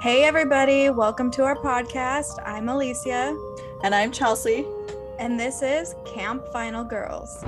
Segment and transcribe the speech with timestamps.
[0.00, 2.38] Hey, everybody, welcome to our podcast.
[2.46, 3.36] I'm Alicia,
[3.82, 4.66] And I'm Chelsea.
[5.18, 7.44] and this is Camp Final Girls.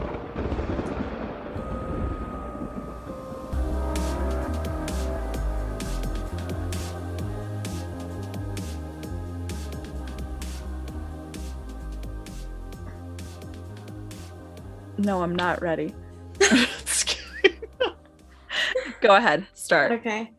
[14.98, 15.94] No, I'm not ready.
[19.00, 19.92] Go ahead, start.
[19.92, 20.30] Okay.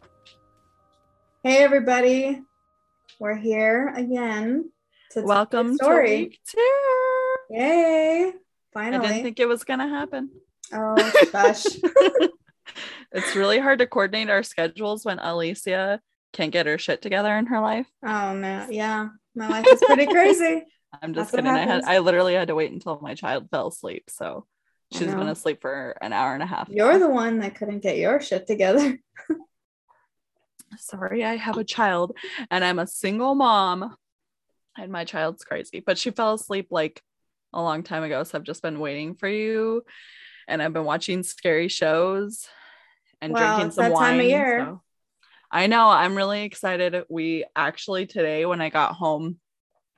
[1.45, 2.41] Hey, everybody,
[3.19, 4.71] we're here again
[5.11, 7.35] to Welcome to week two.
[7.49, 8.31] Yay!
[8.73, 9.05] Finally.
[9.05, 10.29] I didn't think it was gonna happen.
[10.71, 11.65] oh gosh.
[13.11, 15.99] It's really hard to coordinate our schedules when Alicia
[16.31, 17.87] can't get her shit together in her life.
[18.05, 20.63] oh man, yeah, my life is pretty crazy.
[21.01, 21.53] I'm just what kidding.
[21.53, 21.83] I had.
[21.83, 24.05] I literally had to wait until my child fell asleep.
[24.09, 24.45] So
[24.93, 26.69] she's been asleep for an hour and a half.
[26.69, 28.97] You're the one that couldn't get your shit together.
[30.79, 32.17] sorry, I have a child
[32.51, 33.95] and I'm a single mom
[34.77, 37.01] and my child's crazy, but she fell asleep like
[37.53, 38.23] a long time ago.
[38.23, 39.83] So I've just been waiting for you
[40.47, 42.47] and I've been watching scary shows
[43.21, 44.19] and Wow, drinking some that time wine.
[44.21, 44.59] of year.
[44.59, 44.81] so-
[45.51, 47.03] I know, I'm really excited.
[47.09, 49.37] We actually today, when I got home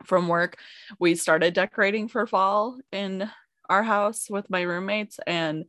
[0.03, 0.57] from work,
[0.99, 3.29] we started decorating for fall in
[3.69, 5.63] our house with my roommates and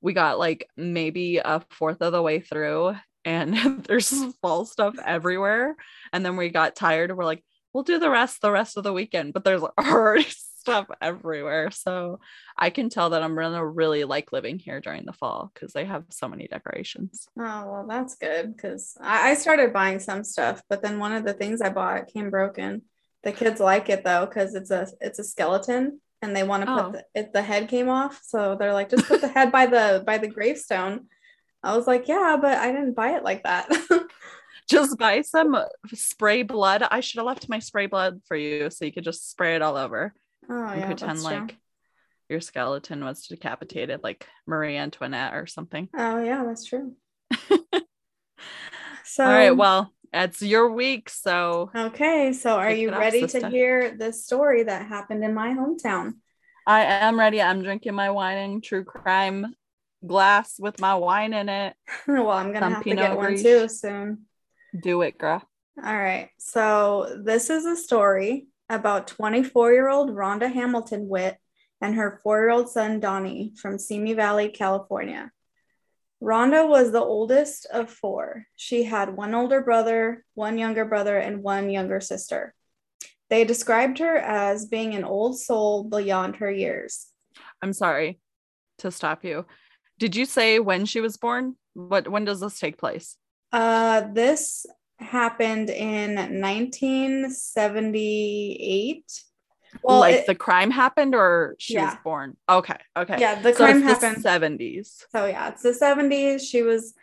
[0.00, 2.94] we got like maybe a fourth of the way through
[3.24, 4.10] and there's
[4.42, 5.76] fall stuff everywhere
[6.12, 8.92] and then we got tired we're like we'll do the rest the rest of the
[8.92, 12.20] weekend but there's already stuff everywhere so
[12.56, 15.84] i can tell that i'm gonna really like living here during the fall because they
[15.84, 20.62] have so many decorations Oh, well, that's good because I, I started buying some stuff,
[20.68, 22.82] but then one of the things I bought came broken.
[23.24, 26.70] The kids like it though because it's a it's a skeleton and they want to
[26.70, 26.82] Oh.
[26.84, 29.66] put the, it, the head came off, so they're like, just put the head by
[29.66, 31.06] the by the gravestone.
[31.62, 33.68] I was like, yeah, but I didn't buy it like that.
[34.68, 35.56] just buy some
[35.92, 39.28] spray blood i should have left my spray blood for you so you could just
[39.28, 40.14] spray it all over
[40.48, 41.36] oh and yeah, pretend that's true.
[41.36, 41.56] like
[42.28, 46.94] your skeleton was decapitated like marie antoinette or something Oh yeah, that's true.
[49.04, 53.26] so all right well it's your week so okay, so are you it off, ready
[53.26, 56.14] to hear this story that happened in my hometown?
[56.66, 57.40] I am ready.
[57.40, 59.54] I'm drinking my wine and true crime
[60.06, 61.74] glass with my wine in it.
[62.06, 63.42] well, I'm gonna have to get one Gris.
[63.42, 64.26] too soon.
[64.80, 65.42] Do it, girl.
[65.82, 66.30] All right.
[66.38, 71.36] So this is a story about 24 year old Rhonda Hamilton Witt
[71.80, 75.30] and her four year old son Donnie from Simi Valley, California.
[76.22, 78.46] Rhonda was the oldest of four.
[78.54, 82.54] She had one older brother, one younger brother, and one younger sister.
[83.28, 87.08] They described her as being an old soul beyond her years.
[87.60, 88.20] I'm sorry
[88.78, 89.46] to stop you.
[90.02, 91.54] Did you say when she was born?
[91.74, 93.16] What when does this take place?
[93.52, 94.66] Uh, this
[94.98, 99.04] happened in 1978.
[99.84, 102.36] Well, like it- the crime happened or she was born?
[102.48, 103.18] Okay, okay.
[103.20, 104.16] yeah, the so crime happened.
[104.16, 105.06] the 70s.
[105.12, 106.42] So yeah, it's the 70s.
[106.42, 106.94] She was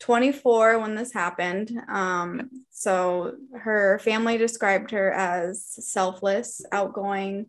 [0.00, 1.72] 24 when this happened.
[1.88, 7.46] Um, so her family described her as selfless, outgoing.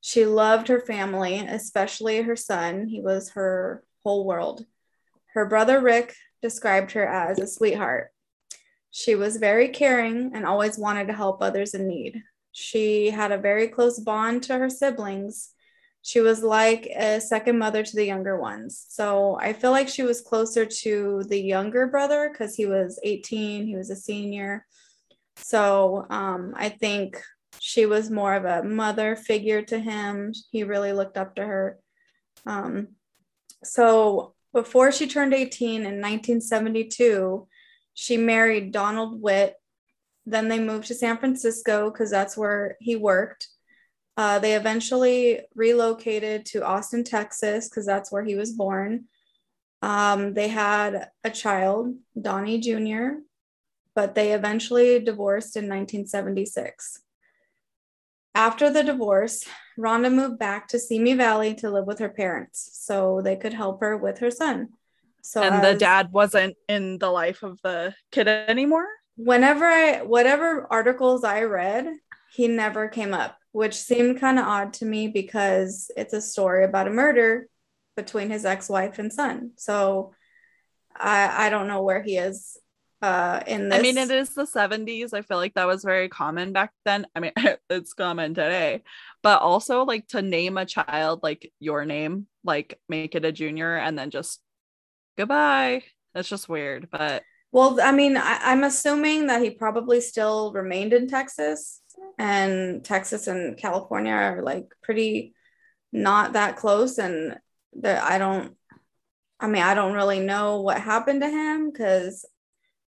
[0.00, 2.88] She loved her family, especially her son.
[2.88, 4.64] He was her whole world.
[5.34, 8.10] Her brother Rick described her as a sweetheart.
[8.90, 12.22] She was very caring and always wanted to help others in need.
[12.52, 15.52] She had a very close bond to her siblings
[16.02, 18.86] she was like a second mother to the younger ones.
[18.88, 23.66] So I feel like she was closer to the younger brother because he was 18,
[23.66, 24.66] he was a senior.
[25.36, 27.22] So um, I think
[27.60, 30.32] she was more of a mother figure to him.
[30.50, 31.78] He really looked up to her.
[32.46, 32.88] Um,
[33.64, 37.46] so before she turned 18 in 1972,
[37.94, 39.54] she married Donald Witt.
[40.26, 43.48] Then they moved to San Francisco because that's where he worked.
[44.16, 49.06] Uh, they eventually relocated to Austin, Texas, because that's where he was born.
[49.80, 53.20] Um, they had a child, Donnie Jr.,
[53.94, 57.00] but they eventually divorced in 1976.
[58.34, 59.44] After the divorce,
[59.78, 63.80] Rhonda moved back to Simi Valley to live with her parents so they could help
[63.80, 64.68] her with her son.
[65.22, 68.86] So and the dad wasn't in the life of the kid anymore?
[69.16, 71.86] whenever I whatever articles I read,
[72.32, 76.64] he never came up, which seemed kind of odd to me because it's a story
[76.64, 77.48] about a murder
[77.96, 79.52] between his ex-wife and son.
[79.56, 80.14] So
[80.96, 82.56] I I don't know where he is
[83.02, 83.78] uh in this.
[83.78, 85.12] I mean, it is the 70s.
[85.12, 87.06] I feel like that was very common back then.
[87.14, 87.32] I mean,
[87.70, 88.82] it's common today,
[89.22, 93.76] but also like to name a child like your name, like make it a junior
[93.76, 94.40] and then just
[95.18, 95.82] goodbye.
[96.14, 96.88] That's just weird.
[96.90, 101.80] But Well, I mean, I, I'm assuming that he probably still remained in Texas,
[102.18, 105.34] and Texas and California are like pretty
[105.92, 107.36] not that close, and
[107.80, 108.56] that I don't.
[109.40, 112.24] I mean, I don't really know what happened to him because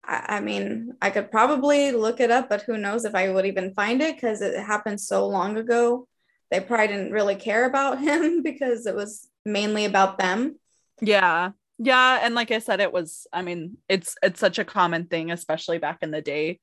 [0.06, 3.46] I, I mean, I could probably look it up, but who knows if I would
[3.46, 6.06] even find it because it happened so long ago.
[6.50, 10.58] They probably didn't really care about him because it was mainly about them.
[11.00, 11.50] Yeah.
[11.78, 15.30] Yeah, and like I said it was I mean, it's it's such a common thing
[15.30, 16.58] especially back in the day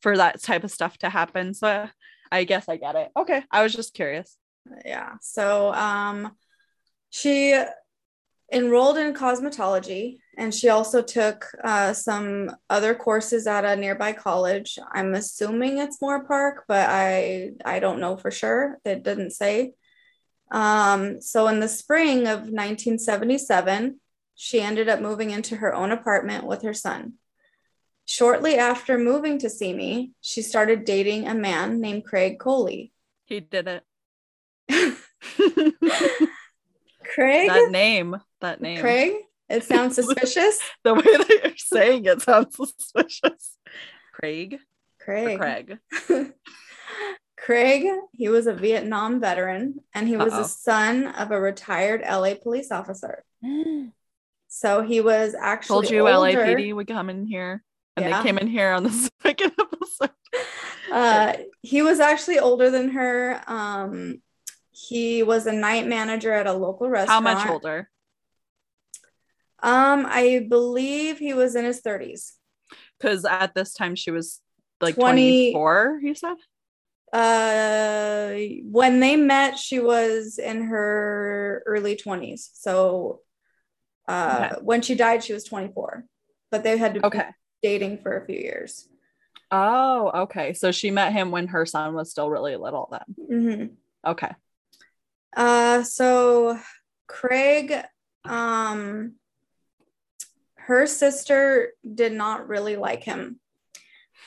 [0.00, 1.52] for that type of stuff to happen.
[1.52, 1.88] So
[2.32, 3.10] I guess I get it.
[3.14, 4.38] Okay, I was just curious.
[4.84, 5.16] Yeah.
[5.20, 6.32] So um
[7.10, 7.62] she
[8.50, 14.78] enrolled in cosmetology and she also took uh, some other courses at a nearby college
[14.92, 19.72] i'm assuming it's Moorpark but i i don't know for sure it didn't say
[20.50, 23.98] um, so in the spring of 1977
[24.36, 27.14] she ended up moving into her own apartment with her son
[28.04, 32.92] shortly after moving to Simi she started dating a man named craig coley
[33.26, 33.82] He did it.
[37.14, 38.16] craig that name.
[38.40, 38.80] That name.
[38.80, 39.14] craig
[39.48, 43.56] it sounds suspicious The way that you're saying it sounds suspicious.
[44.12, 44.58] Craig.
[45.00, 45.78] craig Craig.
[47.36, 50.42] Craig, he was a Vietnam veteran and he was Uh-oh.
[50.42, 53.24] the son of a retired LA police officer.
[54.48, 56.38] So he was actually Told you older.
[56.38, 57.64] LAPD would come in here.
[57.96, 58.18] And Yeah.
[58.18, 60.10] they came in here on the second episode.
[60.92, 63.42] Uh, he was actually older than her.
[63.48, 64.22] Um,
[64.70, 67.26] he was a night manager at a local restaurant.
[67.26, 67.90] How much older?
[69.64, 72.34] Um, I believe he was in his 30s.
[72.98, 74.40] Because at this time she was
[74.80, 76.36] like 20 24, you said?
[77.12, 78.34] Uh,
[78.70, 82.50] when they met, she was in her early 20s.
[82.54, 83.20] So
[84.06, 84.56] uh, Okay.
[84.62, 86.04] when she died, she was 24,
[86.50, 87.28] but they had to be Okay.
[87.62, 88.88] dating for a few years.
[89.50, 90.52] Oh, okay.
[90.54, 93.16] So she met him when her son was still really little then.
[94.06, 94.30] hmm Okay.
[95.36, 96.58] Uh, so
[97.06, 97.72] Craig,
[98.24, 99.14] um,
[100.66, 103.38] her sister did not really like him.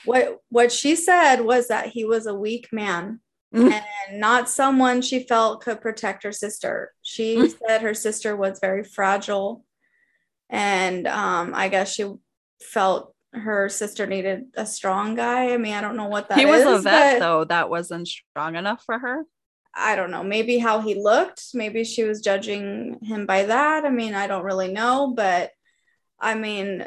[0.04, 3.20] What what she said was that he was a weak man
[3.54, 3.72] Mm.
[3.72, 6.92] and not someone she felt could protect her sister.
[7.00, 7.58] She Mm.
[7.66, 9.64] said her sister was very fragile,
[10.50, 12.12] and um, I guess she
[12.62, 15.52] felt her sister needed a strong guy.
[15.54, 17.44] I mean, I don't know what that he was a vet though.
[17.44, 19.24] That wasn't strong enough for her.
[19.74, 21.42] I don't know, maybe how he looked.
[21.54, 23.84] Maybe she was judging him by that.
[23.84, 25.52] I mean, I don't really know, but
[26.20, 26.86] I mean,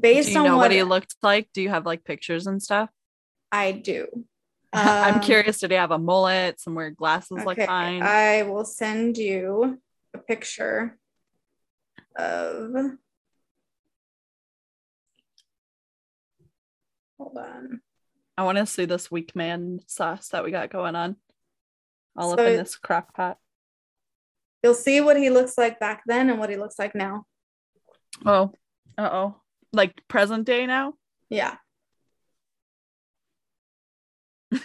[0.00, 1.48] based on know what, what he looked like?
[1.54, 2.90] Do you have like pictures and stuff?
[3.50, 4.08] I do.
[4.72, 5.58] I'm Um, curious.
[5.58, 6.60] Did he have a mullet?
[6.60, 8.02] Some weird glasses like okay, mine?
[8.02, 9.80] I will send you
[10.12, 10.98] a picture
[12.16, 12.74] of.
[17.18, 17.80] Hold on.
[18.36, 21.16] I want to see this weak man sauce that we got going on.
[22.16, 23.38] All up So in this crock pot.
[24.62, 27.24] You'll see what he looks like back then and what he looks like now.
[28.24, 28.52] Oh,
[28.98, 29.36] uh oh.
[29.72, 30.94] Like present day now?
[31.28, 31.56] Yeah.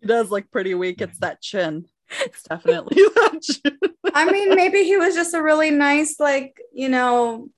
[0.00, 1.00] He does look pretty weak.
[1.00, 1.86] It's that chin.
[2.20, 3.78] It's definitely that chin.
[4.14, 7.48] I mean, maybe he was just a really nice, like, you know,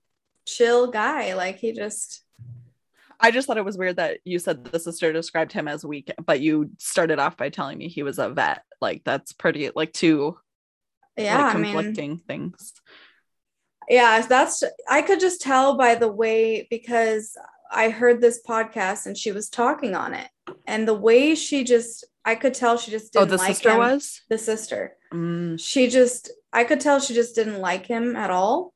[0.47, 1.35] chill guy.
[1.35, 2.25] Like he just
[3.21, 6.11] I just thought it was weird that you said the sister described him as weak,
[6.26, 8.64] but you started off by telling me he was a vet.
[8.81, 10.37] Like that's pretty like two
[11.17, 12.73] yeah, like I mean conflicting things.
[13.89, 17.37] Yeah, that's I could just tell by the way because
[17.71, 20.29] I heard this podcast and she was talking on it.
[20.67, 23.71] And the way she just I could tell she just Oh, didn't the like sister
[23.73, 23.79] him.
[23.79, 24.21] was?
[24.29, 24.97] the sister.
[25.12, 28.73] Mm, She just I could tell she just didn't like him at all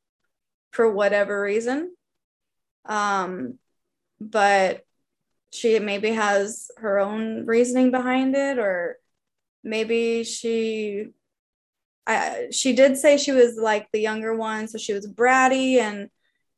[0.71, 1.95] for whatever reason.
[2.85, 3.59] Um
[4.21, 4.83] but
[5.53, 8.97] she maybe has her own reasoning behind it or
[9.63, 11.09] maybe she
[12.07, 16.09] I she did say she was like the younger one so she was bratty and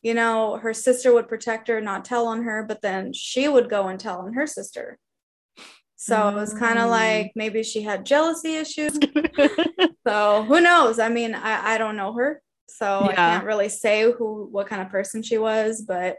[0.03, 3.69] you know her sister would protect her not tell on her but then she would
[3.71, 4.99] go and tell on her sister.
[5.97, 6.91] So it was kind of Mm.
[6.91, 8.99] like maybe she had jealousy issues.
[10.07, 10.99] So who knows?
[10.99, 14.83] I mean i, I don't know her so i can't really say who what kind
[14.83, 16.17] of person she was but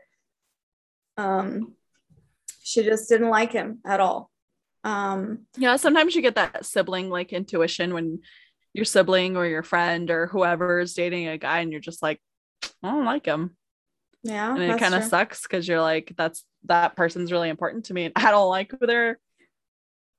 [1.18, 1.74] um
[2.64, 4.30] she just didn't like him at all.
[4.84, 8.20] Um yeah, sometimes you get that sibling like intuition when
[8.74, 12.22] your sibling or your friend or whoever is dating a guy and you're just like,
[12.84, 13.56] I don't like him.
[14.24, 17.94] yeah and it kind of sucks because you're like that's that person's really important to
[17.94, 19.18] me and i don't like who they're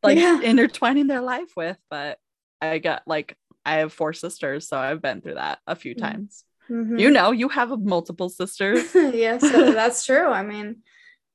[0.03, 0.41] like Yeah.
[0.41, 2.19] intertwining their life with but
[2.63, 5.99] i got like i have four sisters so i've been through that a few Mhm.
[6.01, 7.01] times Mhm.
[7.01, 8.95] You know, you have multiple sisters.
[8.95, 10.29] yes, so that's true.
[10.29, 10.85] I mean,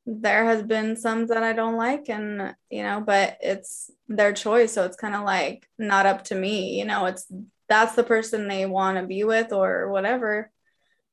[0.06, 4.74] there has been some that I don't like, and you know, but it's their choice,
[4.74, 6.78] so it's kind of like not up to me.
[6.78, 7.26] You know, it's
[7.68, 10.52] that's the person they want to be with or whatever.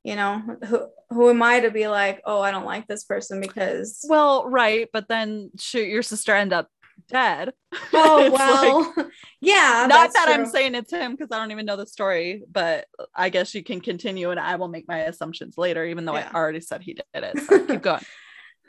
[0.04, 3.40] You know, who who am I to be like, oh, I don't like this person
[3.40, 6.68] because well, right, but then shoot, your sister end up
[7.08, 7.52] dead.
[7.94, 10.50] oh It's like- well, yeah, not that I'm true.
[10.52, 13.80] saying it's him because I don't even know the story, but I guess you can
[13.80, 16.30] continue and I will make my assumptions later, even though Yeah.
[16.32, 17.38] I already said he did it.
[17.40, 18.02] So keep going.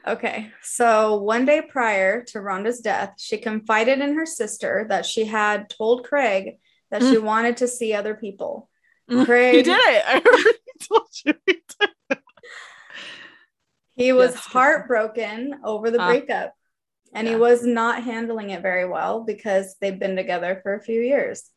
[0.06, 5.24] Okay, so one day prior to Rhonda's death, she confided in her sister that she
[5.24, 6.58] had told Craig
[6.92, 8.70] that she wanted to see other people.
[9.10, 10.04] Mm, Craig, He did it.
[10.06, 11.34] I already told you.
[11.46, 12.20] He did.
[13.96, 16.08] He was Yes, heartbroken over the Ah.
[16.08, 16.54] breakup,
[17.14, 21.00] and he was not handling it very well because they've been together for a few
[21.00, 21.50] years.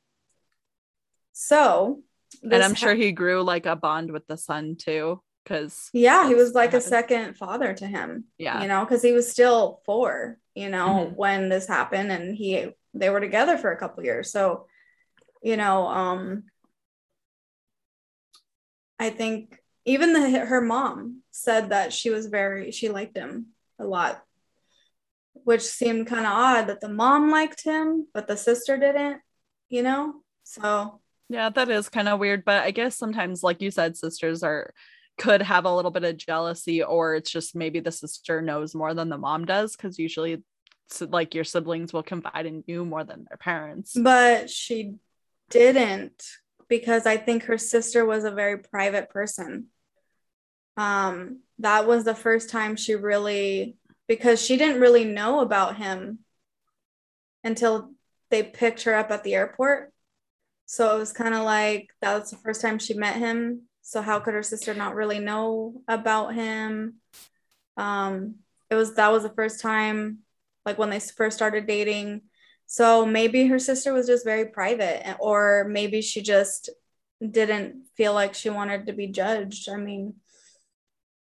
[1.33, 2.03] So,
[2.43, 6.27] And I'm ha- sure he grew like a bond with the son too, because yeah,
[6.27, 8.25] he was like a second father to him.
[8.37, 11.15] yeah, you know, because he was still four, you know, Mhm.
[11.17, 14.33] when this happened, and he they were together for a couple years.
[14.33, 14.67] So,
[15.43, 16.45] you know, um,
[18.99, 23.49] I think even the, her mom said that she was very she liked him
[23.79, 24.25] a lot,
[25.35, 29.21] which seemed kind of odd that the mom liked him but the sister didn't,
[29.69, 30.23] you know.
[30.43, 32.45] So yeah, that is kind of weird.
[32.45, 34.73] But I guess sometimes, like you said, sisters are
[35.19, 38.95] could have a little bit of jealousy, or it's just maybe the sister knows more
[38.95, 40.43] than the mom does, because usually,
[41.01, 43.93] like your siblings will confide in you more than their parents.
[43.95, 44.95] but she
[45.51, 46.23] didn't
[46.69, 49.67] because I think her sister was a very private person.
[50.77, 53.77] Um, that was the first time she really,
[54.09, 56.21] because she didn't really know about him
[57.43, 57.93] until
[58.31, 59.93] they picked her up at the airport.
[60.67, 63.66] So it was kind of like that was the first time she met him.
[63.87, 66.95] So how could her sister not really know about him?
[67.77, 68.37] Um,
[68.69, 70.19] it was that was the first time,
[70.65, 72.23] like when they first started dating.
[72.67, 76.69] So maybe her sister was just very private, or maybe she just
[77.31, 79.69] didn't feel like she wanted to be judged.
[79.69, 80.15] I mean,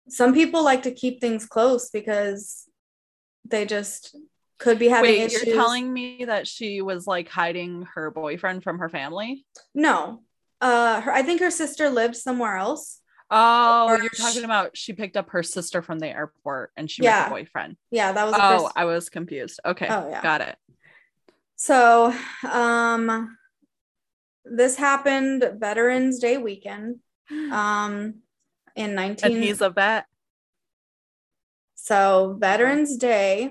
[0.08, 2.68] some people like to keep things close because
[3.44, 4.16] they just
[4.58, 5.44] could be having Wait, issues.
[5.44, 9.46] you're telling me that she was like hiding her boyfriend from her family?
[9.72, 10.24] no.
[10.60, 13.00] Uh, her, I think her sister lived somewhere else.
[13.30, 17.02] Oh, you're sh- talking about she picked up her sister from the airport and she
[17.02, 17.20] Yeah.
[17.20, 17.76] met her boyfriend.
[17.90, 18.72] Yeah, that was Oh, first.
[18.76, 19.60] I was confused.
[19.64, 20.22] Okay, Oh, yeah.
[20.22, 20.56] got it.
[21.56, 22.14] So,
[22.50, 23.36] um,
[24.44, 27.00] this happened Veterans Day weekend.
[27.52, 28.22] Um,
[28.74, 30.06] in 19 And he's a vet.
[31.74, 33.50] So Veterans Day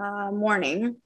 [0.00, 0.96] uh, morning,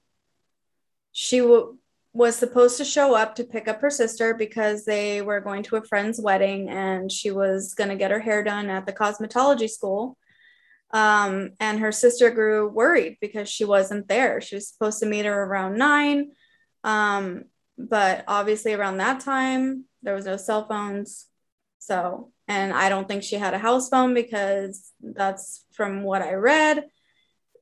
[1.11, 1.77] she w-
[2.13, 5.77] was supposed to show up to pick up her sister because they were going to
[5.77, 9.67] a friend's wedding and she was going to get her hair done at the cosmetology
[9.67, 10.15] school.
[10.91, 14.41] Um, and her sister grew worried because she wasn't there.
[14.41, 16.31] She was supposed to meet her around nine.
[16.83, 17.45] Um,
[17.79, 21.25] but obviously, around that time, there was no cell phones.
[21.79, 26.33] So, and I don't think she had a house phone because that's from what I
[26.35, 26.85] read.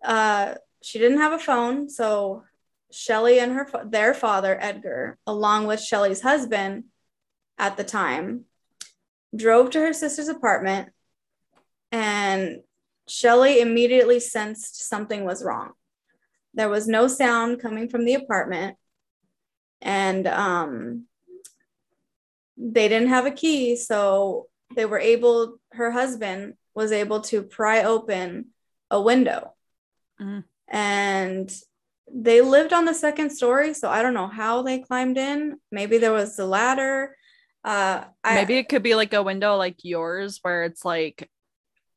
[0.03, 1.89] Uh, she didn't have a phone.
[1.89, 2.43] So,
[2.91, 6.85] Shelly and her their father Edgar, along with Shelly's husband
[7.57, 8.45] at the time,
[9.35, 10.89] drove to her sister's apartment,
[11.91, 12.61] and
[13.07, 15.71] Shelly immediately sensed something was wrong.
[16.53, 18.77] There was no sound coming from the apartment,
[19.81, 21.05] and um,
[22.57, 25.59] they didn't have a key, so they were able.
[25.71, 28.47] Her husband was able to pry open
[28.89, 29.55] a window,
[30.19, 30.43] Mhm.
[30.67, 31.61] and
[32.13, 33.73] they lived on the second story.
[33.73, 35.57] So I don't know how they climbed in.
[35.71, 37.15] Maybe there was the ladder.
[37.63, 41.29] Uh, I, Maybe it could be like a window like yours where it's like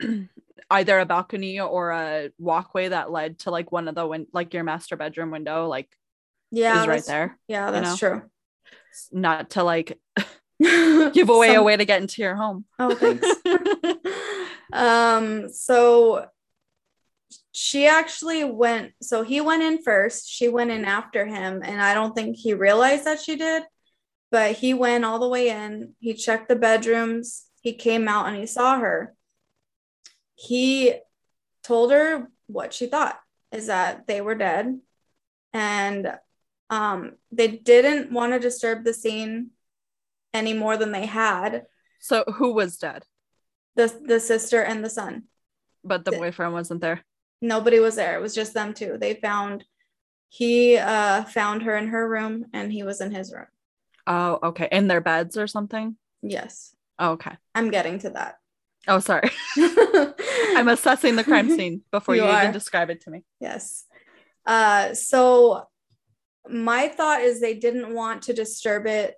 [0.70, 4.52] either a balcony or a walkway that led to like one of the win- like
[4.54, 5.88] your master bedroom window like
[6.50, 7.38] yeah, is right there.
[7.48, 8.22] Yeah, you true.
[9.10, 9.98] Not to like
[10.60, 12.64] give away a way to get into your home.
[12.78, 13.26] Oh, thanks.
[14.72, 16.26] um, so
[17.56, 21.94] she actually went, so he went in first, she went in after him, and I
[21.94, 23.62] don't think he realized that she did,
[24.32, 25.94] but he went all the way in.
[26.00, 29.14] He checked the bedrooms, he came out and he saw her.
[30.34, 30.94] He
[31.62, 33.18] told her what she thought
[33.52, 34.80] is that they were dead
[35.52, 36.12] and
[36.70, 39.50] um, they didn't want to disturb the scene
[40.32, 41.66] any more than they had
[42.00, 43.04] So who was dead?
[43.76, 45.24] the the sister and the son.
[45.84, 47.04] But the The- boyfriend wasn't there.
[47.44, 48.16] Nobody was there.
[48.16, 48.96] It was just them two.
[48.98, 49.64] They found
[50.30, 53.46] he uh found her in her room and he was in his room.
[54.06, 54.68] Oh, okay.
[54.72, 55.96] In their beds or something?
[56.22, 56.74] Yes.
[56.98, 57.32] Oh, okay.
[57.54, 58.36] I'm getting to that.
[58.88, 59.30] Oh, sorry.
[59.56, 63.24] I'm assessing the crime scene before you, You even describe it to me.
[63.40, 63.84] Yes.
[64.46, 65.66] Uh, so
[66.48, 69.14] my thought is they didn't want to disturb it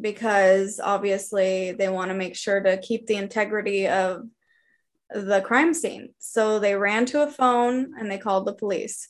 [0.00, 4.22] because obviously they want to make sure to keep the integrity of
[5.10, 6.10] the crime scene.
[6.18, 9.08] So they ran to a phone and they called the police.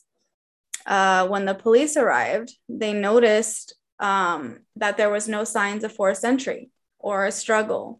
[0.85, 6.23] Uh, when the police arrived, they noticed um, that there was no signs of forced
[6.23, 7.99] entry or a struggle,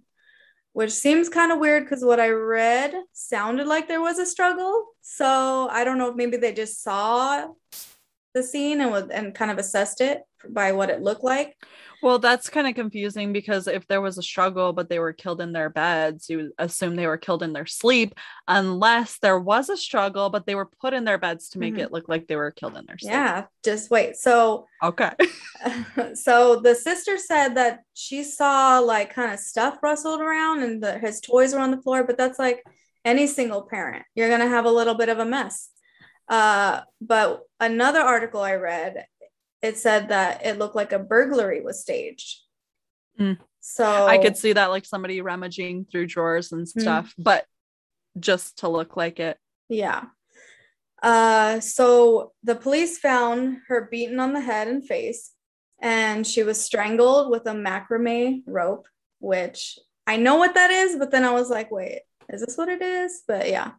[0.74, 4.86] which seems kind of weird because what I read sounded like there was a struggle.
[5.02, 7.48] So I don't know if maybe they just saw
[8.34, 11.56] the scene and and kind of assessed it by what it looked like.
[12.02, 15.42] Well, that's kind of confusing because if there was a struggle, but they were killed
[15.42, 18.14] in their beds, you assume they were killed in their sleep,
[18.48, 21.80] unless there was a struggle, but they were put in their beds to make Mhm.
[21.80, 23.14] it look like they were killed in their sleep.
[23.14, 24.16] Yeah, just wait.
[24.16, 25.12] So Okay.
[26.14, 31.00] so the sister said that she saw like kind of stuff rustled around and the,
[31.00, 32.64] his toys were on the floor, but that's like
[33.04, 34.06] any single parent.
[34.14, 35.70] You're gonna have a little bit of a mess.
[36.30, 39.06] Uh, but another article I read,
[39.62, 42.42] it said that it looked like a burglary was staged.
[43.20, 43.38] Mm.
[43.60, 46.80] So I could see that like somebody rummaging through drawers and Hmm.
[46.80, 47.46] stuff, but
[48.20, 49.38] just to look like it.
[49.70, 50.06] Yeah.
[51.04, 55.32] Uh, so the police found her beaten on the head and face,
[55.82, 58.88] and she was strangled with a macrame rope,
[59.20, 62.70] which I know what that is, but then I was like, wait, is this what
[62.70, 63.22] it is?
[63.28, 63.72] But yeah.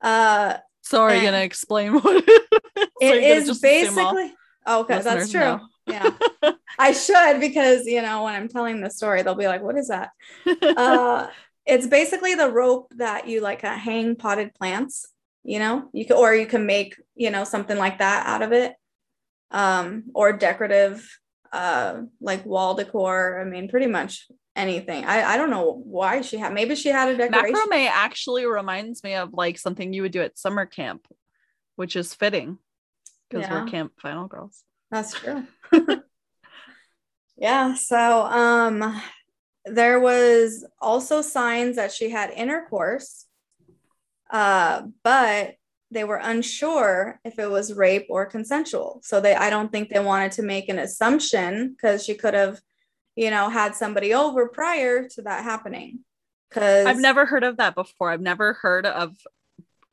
[0.00, 2.48] Uh, So are you gonna explain what it is?
[2.76, 4.34] So it you're gonna is just assume all basically
[4.66, 5.40] oh, okay, that's true.
[5.40, 5.60] know.
[5.86, 6.10] Yeah.
[6.78, 9.88] I should because you know when I'm telling the story, they'll be like, what is
[9.88, 10.10] that?
[10.76, 11.26] uh
[11.66, 15.08] it's basically the rope that you like uh, hang potted plants
[15.44, 18.52] you know you can or you can make you know something like that out of
[18.52, 18.74] it
[19.50, 21.08] um or decorative
[21.52, 26.36] uh like wall decor i mean pretty much anything i i don't know why she
[26.36, 30.12] had maybe she had a decoration Macrame actually reminds me of like something you would
[30.12, 31.06] do at summer camp,
[31.76, 32.58] which is fitting
[33.32, 33.64] because Yeah.
[33.64, 34.64] we're camp final girls.
[34.90, 35.44] That's true.
[37.36, 37.74] yeah.
[37.74, 39.00] So um
[39.64, 43.26] there was also signs that she had intercourse,
[44.30, 45.54] uh, but
[45.90, 49.00] they were unsure if it was rape or consensual.
[49.02, 52.60] So they I don't think they wanted to make an assumption because she could have,
[53.14, 56.00] you know, had somebody over prior to that happening.
[56.48, 58.10] Because I've never heard of that before.
[58.10, 59.16] I've never heard of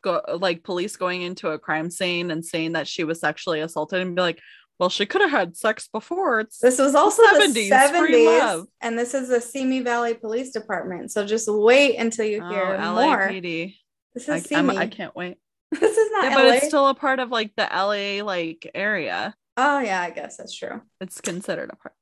[0.01, 4.01] go like police going into a crime scene and saying that she was sexually assaulted
[4.01, 4.39] and be like,
[4.79, 6.39] well, she could have had sex before.
[6.39, 8.67] It's This was also the 70s, 70s, free love.
[8.81, 11.11] and this is the Simi Valley Police Department.
[11.11, 13.27] So just wait until you oh, hear more.
[13.27, 13.75] LAPD.
[14.13, 14.77] This is Simi.
[14.77, 15.37] I can't wait.
[15.71, 19.35] This is not Yeah, but it's still a part of like the LA like area.
[19.57, 20.81] oh yeah, I guess that's true.
[20.99, 21.93] It's considered a part.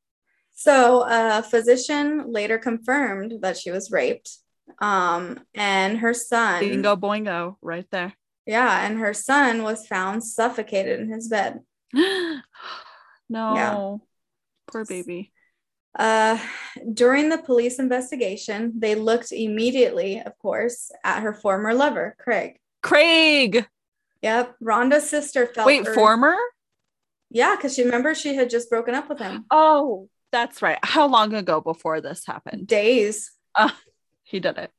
[0.53, 4.37] So uh, a physician later confirmed that she was raped.
[4.79, 8.13] Um, and her son, Bingo boingo right there.
[8.45, 11.59] yeah, and her son was found suffocated in his bed.
[13.29, 14.01] no.
[14.67, 15.31] Poor baby.
[15.97, 16.37] Uh,
[16.93, 22.59] during the police investigation, they looked immediately, of course, at her former lover, Craig.
[22.83, 23.65] Craig.
[24.21, 26.35] Yep, Rhonda's sister felt Wait, ur- former?
[27.29, 29.45] Yeah, because she remember she had just broken up with him.
[29.49, 30.79] Oh, that's right.
[30.83, 32.67] How long ago before this happened?
[32.67, 33.31] Days.
[34.27, 34.71] He did it.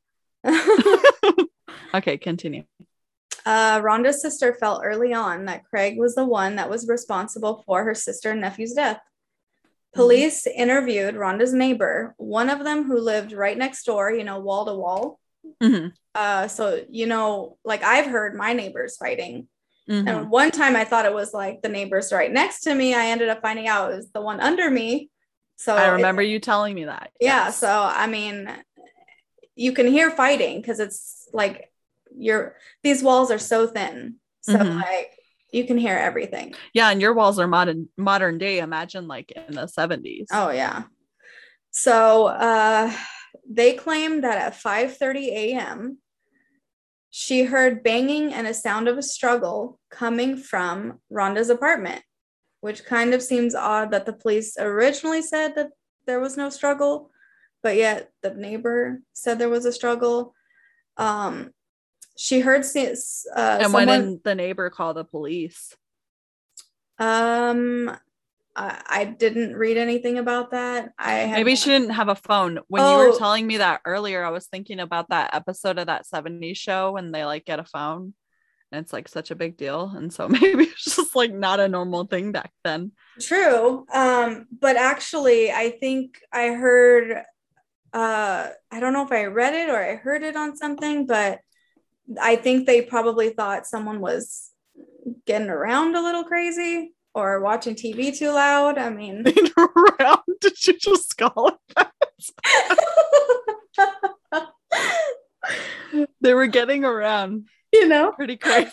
[1.95, 2.65] Okay, continue.
[3.47, 7.83] uh, Rhonda's sister felt early on that Craig was the one that was responsible for
[7.85, 9.01] her sister and nephew's death.
[9.95, 14.67] Police interviewed Rhonda's neighbor, one of them who lived right next door, you know, wall
[14.67, 15.19] to wall.
[15.63, 19.49] Mhm, Uh, so, you know, like I've heard my neighbors fighting.
[19.89, 20.07] mhm.
[20.07, 22.95] And one time I thought it was like the neighbors right next to me.
[22.95, 25.09] I ended up finding out it was the one under me.
[25.57, 27.11] So I it- remember you telling me that.
[27.19, 27.57] yeah Yes.
[27.59, 28.49] so i mean
[29.59, 31.71] you can hear fighting because it's like
[32.17, 34.77] you're these walls are so thin so Mhm.
[34.81, 35.11] like
[35.53, 38.59] you can hear everything yeah, and your walls are modern modern day.
[38.61, 40.27] Imagine like in the 70s.
[40.33, 40.85] oh yeah
[41.71, 42.93] so uh
[43.51, 45.99] they claim that at 5:30 a.m.
[47.11, 52.03] she heard banging and a sound of a struggle coming from Rhonda's apartment
[52.61, 55.71] which kind of seems odd that the police originally said that
[56.07, 57.11] there was no struggle
[57.63, 60.35] but yet the neighbor said there was a struggle
[60.97, 61.51] um
[62.17, 62.89] she heard uh,
[63.37, 65.77] and when someone, did the neighbor call the police?
[66.99, 67.97] um
[68.57, 72.59] I, I didn't read anything about that i had, Maybe she didn't have a phone.
[72.67, 73.19] When you were Oh.
[73.19, 77.13] telling me that earlier, I was thinking about that episode of that 70s show when
[77.13, 78.15] they like get a phone
[78.73, 79.93] and it's like such a big deal.
[79.95, 82.93] And so maybe it's just like not a normal thing back then.
[83.21, 83.87] True.
[83.95, 87.23] Um, but actually, I think I heard
[87.93, 91.41] uh I don't know if I read it or I heard it on something, but
[92.21, 94.51] I think they probably thought someone was
[95.27, 98.79] getting around a little crazy or watching TV too loud.
[98.79, 99.25] I mean,
[99.59, 100.21] around.
[100.41, 101.93] Did you just call it that?
[106.21, 107.47] they were getting around.
[107.73, 108.73] You know, pretty crazy.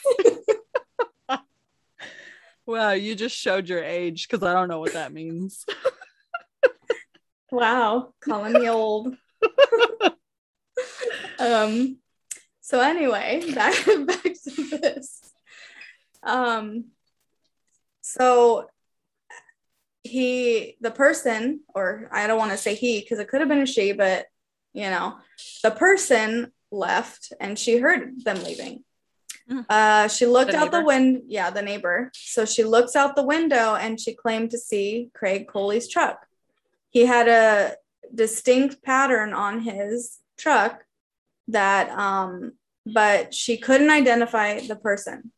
[2.65, 5.65] wow, you just showed your age because I don't know what that means.
[7.51, 9.15] Wow, calling me old.
[11.39, 11.97] um.
[12.62, 15.21] So anyway, back back to this.
[16.23, 16.86] Um.
[18.01, 18.67] So
[20.03, 23.62] he, the person, or I don't want to say he because it could have been
[23.62, 24.25] a she, but
[24.73, 25.17] you know,
[25.63, 28.84] the person left and she heard them leaving.
[29.49, 29.62] Hmm.
[29.69, 30.79] Uh, she looked the out neighbor.
[30.79, 31.21] the window.
[31.27, 32.12] Yeah, the neighbor.
[32.13, 36.25] So she looks out the window and she claimed to see Craig Coley's truck.
[36.95, 37.75] He had a
[38.15, 40.86] distinct pattern on his truck
[41.49, 42.53] that, um,
[42.86, 45.34] but she couldn't identify the person.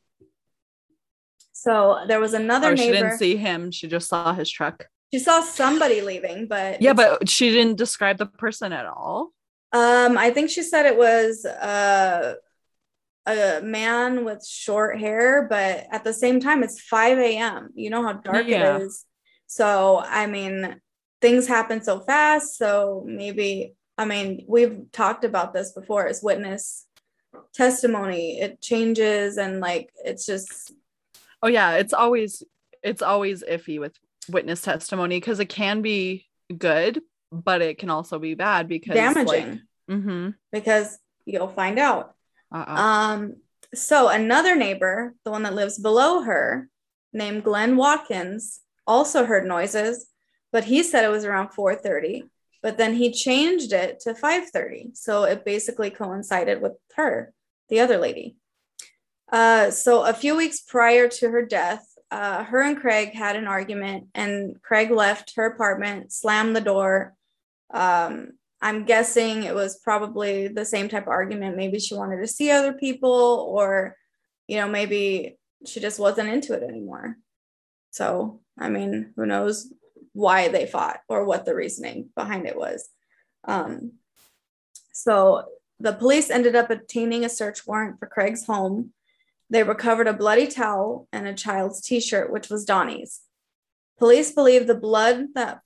[1.53, 2.83] So there was another oh, neighbor.
[2.83, 3.71] She didn't see him.
[3.71, 4.85] She just saw his truck.
[5.11, 9.33] She saw somebody leaving, but yeah, but she didn't describe the person at all.
[9.73, 12.35] Um, I think she said it was uh,
[13.25, 17.69] a man with short hair, but at the same time, it's 5 a.m.
[17.73, 18.75] You know how dark yeah.
[18.77, 19.05] it is.
[19.47, 20.79] So, I mean,
[21.21, 22.57] things happen so fast.
[22.57, 26.85] So, maybe, I mean, we've talked about this before as witness
[27.53, 30.71] testimony, it changes and like it's just.
[31.41, 31.75] Oh, yeah.
[31.75, 32.43] It's always,
[32.83, 33.95] it's always iffy with
[34.29, 36.25] witness testimony because it can be
[36.55, 37.01] good,
[37.31, 39.25] but it can also be bad because damaging.
[39.27, 40.29] Like, mm-hmm.
[40.51, 42.15] Because you'll find out.
[42.51, 42.73] Uh-uh.
[42.73, 43.35] Um,
[43.73, 46.69] so another neighbor, the one that lives below her,
[47.13, 50.07] named Glenn Watkins, also heard noises,
[50.51, 52.29] but he said it was around 4:30.
[52.61, 57.33] But then he changed it to 5:30, so it basically coincided with her,
[57.69, 58.35] the other lady.
[59.31, 63.47] Uh, so a few weeks prior to her death, uh, her and Craig had an
[63.47, 67.15] argument, and Craig left her apartment, slammed the door.
[67.71, 71.57] Um, I'm guessing it was probably the same type of argument.
[71.57, 73.95] Maybe she wanted to see other people, or,
[74.47, 77.17] you know, maybe she just wasn't into it anymore.
[77.91, 79.71] So, I mean, who knows
[80.17, 82.89] why they fought or what the reasoning behind it was.
[83.43, 83.93] Um,
[84.91, 85.45] so,
[85.79, 88.93] the police ended up obtaining a search warrant for Craig's home.
[89.51, 93.21] They recovered a bloody towel and a child's t shirt, which was Donnie's.
[93.99, 95.61] Police believe the blood that,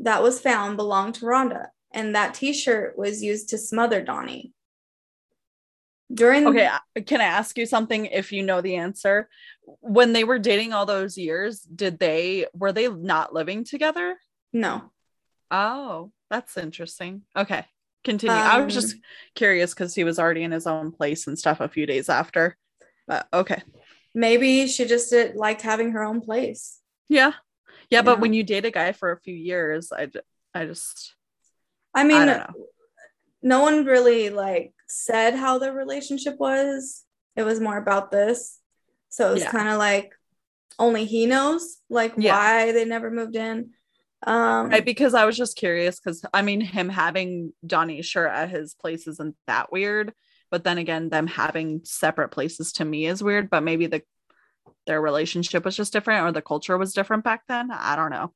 [0.00, 1.66] that was found belonged to Rhonda
[1.96, 4.52] and that t-shirt was used to smother Donnie.
[6.12, 6.70] During Okay,
[7.04, 9.28] can I ask you something if you know the answer?
[9.80, 14.16] When they were dating all those years, did they were they not living together?
[14.52, 14.92] No.
[15.50, 17.22] Oh, that's interesting.
[17.36, 17.64] Okay.
[18.04, 18.36] Continue.
[18.36, 19.00] Um, I was just um,
[19.34, 22.56] curious cuz he was already in his own place and stuff a few days after.
[23.08, 23.62] But okay.
[24.14, 26.80] Maybe she just did, liked having her own place.
[27.08, 27.32] Yeah.
[27.90, 30.08] Yeah, but when you date a guy for a few years, I
[30.54, 31.14] I just
[31.94, 32.46] I mean, I
[33.42, 37.04] no one really like said how the relationship was.
[37.36, 38.58] It was more about this.
[39.08, 39.50] So it was yeah.
[39.50, 40.12] kind of like
[40.78, 42.36] only he knows like yeah.
[42.36, 43.70] why they never moved in.
[44.26, 48.50] Um right, because I was just curious because I mean him having Donnie's shirt at
[48.50, 50.12] his place isn't that weird.
[50.50, 53.50] But then again, them having separate places to me is weird.
[53.50, 54.02] But maybe the
[54.86, 57.70] their relationship was just different or the culture was different back then.
[57.70, 58.32] I don't know.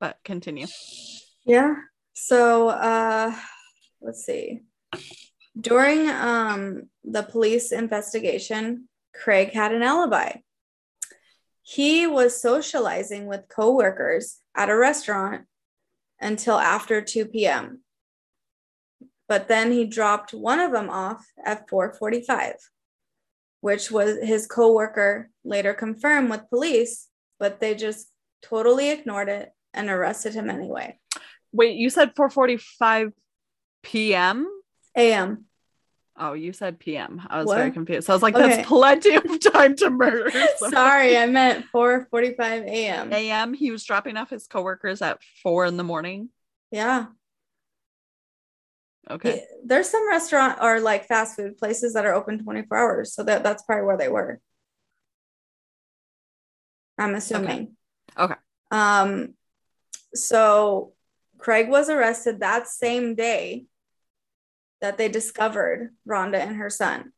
[0.00, 0.66] But continue.
[1.46, 1.74] Yeah.
[2.14, 3.34] So uh,
[4.02, 4.62] let's see.
[5.58, 10.36] During um, the police investigation, Craig had an alibi.
[11.62, 15.42] He was socializing with coworkers at a restaurant
[16.20, 17.80] until after 2 p.m.
[19.28, 22.54] But then he dropped one of them off at 4:45,
[23.60, 28.08] which was his coworker later confirmed with police, but they just
[28.42, 30.98] totally ignored it and arrested him anyway.
[31.52, 33.12] Wait, you said 4:45
[33.82, 34.48] p.m.
[34.96, 35.46] a.m.
[36.16, 37.22] Oh, you said p.m.
[37.28, 37.56] I was what?
[37.56, 38.06] very confused.
[38.06, 38.56] So I was like, okay.
[38.56, 40.30] that's plenty of time to murder.
[40.58, 43.12] Sorry, I meant 4:45 a.m.
[43.12, 43.54] A.m.
[43.54, 46.28] He was dropping off his coworkers at four in the morning.
[46.70, 47.06] Yeah.
[49.10, 49.44] Okay.
[49.64, 53.42] There's some restaurant or like fast food places that are open 24 hours, so that
[53.42, 54.40] that's probably where they were.
[56.98, 57.74] I'm assuming.
[58.16, 58.34] Okay.
[58.34, 58.40] okay.
[58.70, 59.34] Um.
[60.14, 60.92] So
[61.38, 63.64] Craig was arrested that same day
[64.82, 67.12] that they discovered Rhonda and her son.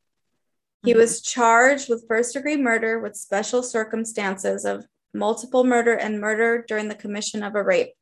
[0.84, 1.00] He mm-hmm.
[1.00, 6.88] was charged with first degree murder with special circumstances of multiple murder and murder during
[6.88, 7.94] the commission of a rape.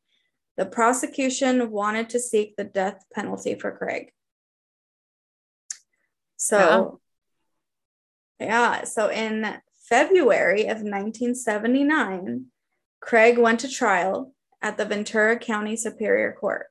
[0.57, 4.11] The prosecution wanted to seek the death penalty for Craig.
[6.37, 6.99] So,
[8.39, 12.47] yeah, yeah so in February of 1979,
[12.99, 16.67] Craig went to trial at the Ventura County Superior Court.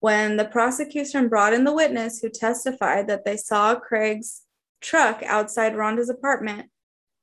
[0.00, 4.42] When the prosecution brought in the witness who testified that they saw Craig's
[4.80, 6.70] truck outside Rhonda's apartment,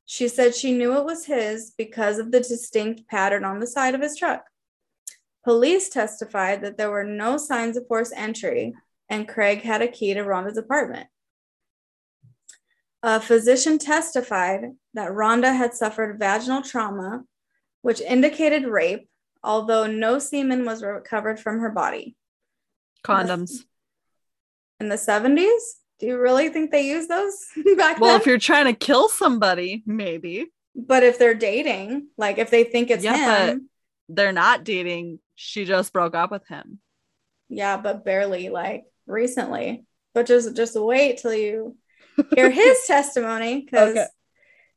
[0.05, 3.95] she said she knew it was his because of the distinct pattern on the side
[3.95, 4.45] of his truck.
[5.43, 8.73] Police testified that there were no signs of forced entry
[9.09, 11.07] and Craig had a key to Rhonda's apartment.
[13.03, 17.23] A physician testified that Rhonda had suffered vaginal trauma,
[17.83, 19.07] which indicated rape,
[19.43, 22.15] although no semen was recovered from her body.
[23.05, 23.63] Condoms.
[24.79, 25.61] In the 70s?
[25.99, 27.37] Do you really think they used those
[27.77, 28.19] back well, then?
[28.19, 30.47] if you're trying to kill somebody, maybe.
[30.75, 33.69] But if they're dating, like if they think it's Yeah, him,
[34.09, 35.19] They're not dating.
[35.35, 36.79] She just broke up with him.
[37.47, 39.85] yeah, but barely like recently.
[40.13, 41.77] But just just wait till you
[42.35, 44.05] hear his testimony because Okay.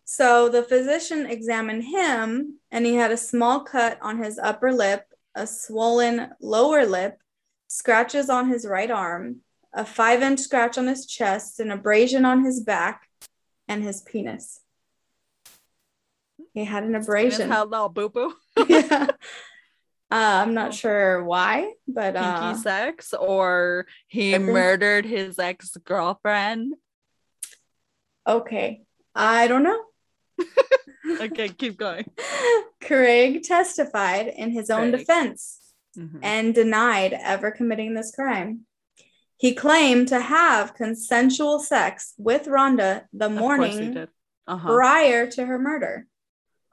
[0.04, 5.04] so the physician examined him and he had a small cut on his upper lip,
[5.34, 7.18] a swollen lower lip,
[7.68, 12.44] scratches on his right arm, a five inch scratch on his chest, an abrasion on
[12.44, 13.09] his back,
[13.68, 14.61] and his penis.
[16.54, 17.50] He had an abrasion.
[17.50, 18.35] Little boo boo.
[18.68, 19.07] yeah.
[20.11, 26.74] Uh, I'm not sure why, but uh, Kinky sex, or he murdered his ex girlfriend.
[28.26, 28.83] okay.
[29.14, 29.81] I don't know.
[31.20, 32.04] Okay, keep going.
[32.83, 34.98] Craig testified in his own Craig.
[35.00, 35.58] defense
[35.98, 36.20] Mhm.
[36.22, 38.66] and denied ever committing this crime.
[39.37, 44.08] He claimed to have consensual sex with Rhonda the Of course he morning.
[44.46, 44.74] Uh-huh.
[44.74, 46.06] prior to her murder.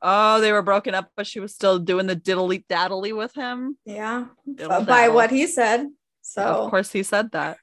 [0.01, 3.77] Oh, they were broken up, but she was still doing the diddly daddly with him.
[3.85, 5.87] Yeah, Diddle by what he said.
[6.21, 7.57] So of course he said that.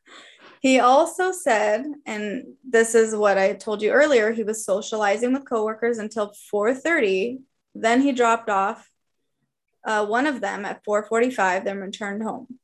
[0.60, 5.48] He also said, and this is what I told you earlier, he was socializing with
[5.48, 7.40] coworkers until 4:30.
[7.74, 8.88] Then he dropped off
[9.84, 12.58] uh, one of them at 4:45, then returned home.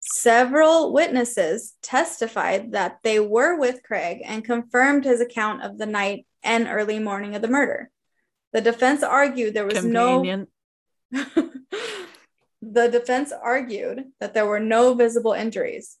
[0.00, 6.26] Several witnesses testified that they were with Craig and confirmed his account of the night
[6.42, 7.90] and early morning of the murder.
[8.52, 10.46] The defense argued there was no
[11.12, 15.98] the defense argued that there were no visible injuries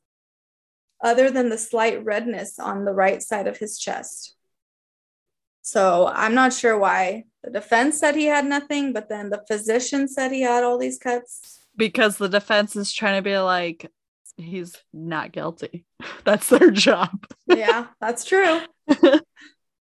[1.02, 4.34] other than the slight redness on the right side of his chest.
[5.62, 10.08] So I'm not sure why the defense said he had nothing, but then the physician
[10.08, 11.60] said he had all these cuts.
[11.76, 13.90] because the defense is trying to be like
[14.36, 15.84] he's not guilty.
[16.24, 17.26] That's their job.
[17.46, 18.60] Yeah, that's true.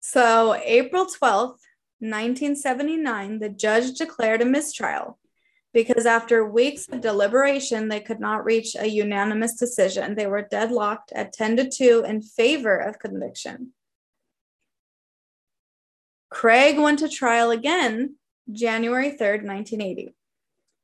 [0.07, 1.61] So, April 12th,
[2.01, 5.19] 1979, the judge declared a mistrial
[5.73, 10.15] because after weeks of deliberation, they could not reach a unanimous decision.
[10.15, 13.73] They were deadlocked at 10 to 2 in favor of conviction.
[16.35, 18.17] Craig went to trial again
[18.51, 20.15] January 3rd, 1980.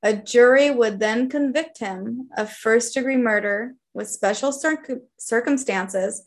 [0.04, 6.22] A jury would then convict him of first degree murder with special circ- circumstances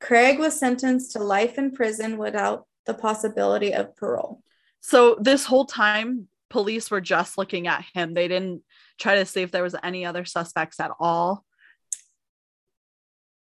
[0.00, 4.42] Craig was sentenced to life in prison without the possibility of parole.
[4.80, 8.12] So this whole time, police were just looking at him.
[8.12, 8.64] They didn't
[8.98, 11.44] try to see if there was any other suspects at all.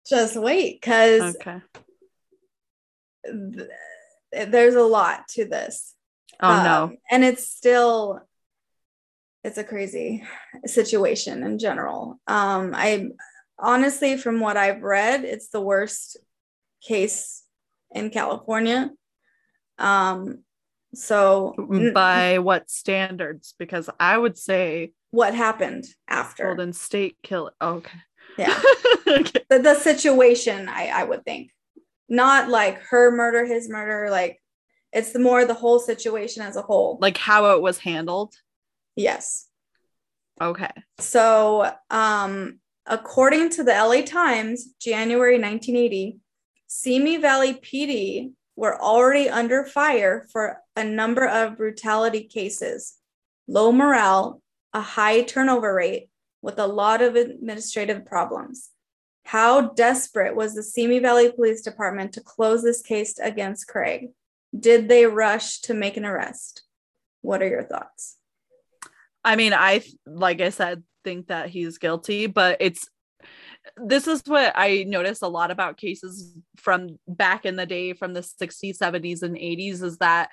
[0.07, 1.61] Just wait, because Okay.
[4.31, 5.95] There's a lot to this.
[6.41, 6.83] Oh no.
[6.83, 8.21] Um, and it's still,
[9.43, 10.23] it's a crazy
[10.65, 12.19] situation in general.
[12.27, 13.09] Um, I
[13.57, 16.17] honestly, from what I've read, it's the worst
[16.81, 17.43] case
[17.91, 18.91] in California.
[19.77, 20.43] Um,
[20.93, 21.53] so
[21.93, 23.53] By what standards?
[23.57, 26.45] Because I would say what happened after?
[26.45, 27.51] Golden State kill.
[27.61, 27.99] okay.
[28.37, 28.59] Yeah.
[29.07, 29.43] okay.
[29.49, 31.51] the, the situation I, I would think
[32.09, 34.41] not like her murder his murder like
[34.91, 38.33] it's the more the whole situation as a whole Like how it was handled.
[38.95, 39.47] yes
[40.41, 40.71] Okay.
[40.99, 46.17] so um according to the la times january 1980
[46.67, 52.95] simi valley pd were already under fire for a number of brutality cases
[53.47, 54.41] low morale
[54.73, 56.09] a high turnover rate
[56.41, 58.69] with a lot of administrative problems
[59.29, 64.07] How desperate was the Simi Valley Police Department to close this case against Craig?
[64.59, 66.63] Did they rush to make an arrest?
[67.21, 68.17] What are your thoughts?
[69.23, 72.89] I mean, I like I said, think that he's guilty, but it's
[73.77, 78.15] this is what I notice a lot about cases from back in the day from
[78.15, 80.31] the 60s, 70s, and 80s is that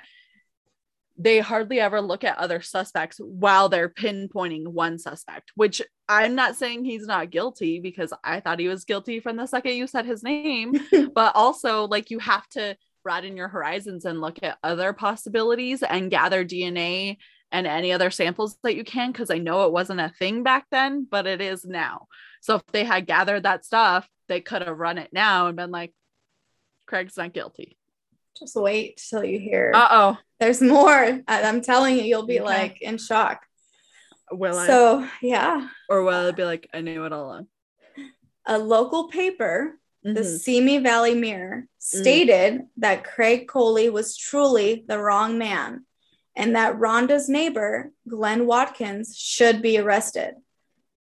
[1.18, 6.56] they hardly ever look at other suspects while they're pinpointing one suspect, which I'm not
[6.56, 10.06] saying he's not guilty because I thought he was guilty from the second you said
[10.06, 10.74] his name,
[11.14, 16.10] but also like you have to broaden your horizons and look at other possibilities and
[16.10, 17.16] gather DNA
[17.52, 20.66] and any other samples that you can because I know it wasn't a thing back
[20.70, 22.08] then, but it is now.
[22.40, 25.70] So if they had gathered that stuff, they could have run it now and been
[25.70, 25.94] like,
[26.86, 27.78] Craig's not guilty.
[28.38, 29.72] Just wait till you hear.
[29.74, 30.18] Uh oh.
[30.38, 31.20] There's more.
[31.26, 33.46] I'm telling you, you'll be like in shock.
[34.30, 34.66] Will I?
[34.66, 35.68] So, yeah.
[35.88, 37.46] Or will it be like, I knew it all along?
[38.46, 40.14] A local paper, mm-hmm.
[40.14, 42.66] the Simi Valley Mirror, stated mm.
[42.78, 45.86] that Craig Coley was truly the wrong man
[46.36, 50.34] and that Rhonda's neighbor, Glenn Watkins, should be arrested.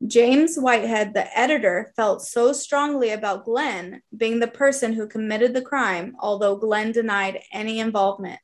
[0.06, 5.62] James Whitehead, the editor, felt so strongly about Glenn being the person who committed the
[5.62, 8.40] crime, although Glenn denied any involvement.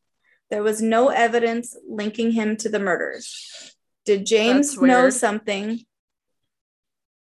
[0.51, 3.75] There was no evidence linking him to the murders.
[4.05, 5.85] Did James know something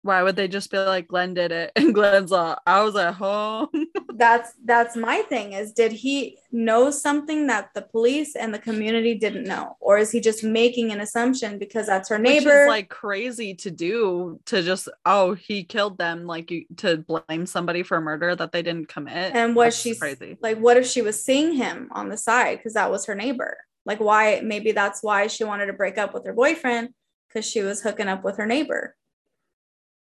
[0.09, 3.15] why would they just be like Glenn did it and Glenn's like I was at
[3.15, 3.69] home?
[4.15, 9.15] that's that's my thing is did he know something that the police and the community
[9.15, 12.67] didn't know or is he just making an assumption because that's her neighbor?
[12.67, 17.83] Like crazy to do to just oh he killed them like you to blame somebody
[17.83, 19.35] for murder that they didn't commit.
[19.35, 20.39] And was she crazy?
[20.41, 23.59] Like what if she was seeing him on the side because that was her neighbor?
[23.85, 26.95] Like why maybe that's why she wanted to break up with her boyfriend
[27.29, 28.97] because she was hooking up with her neighbor.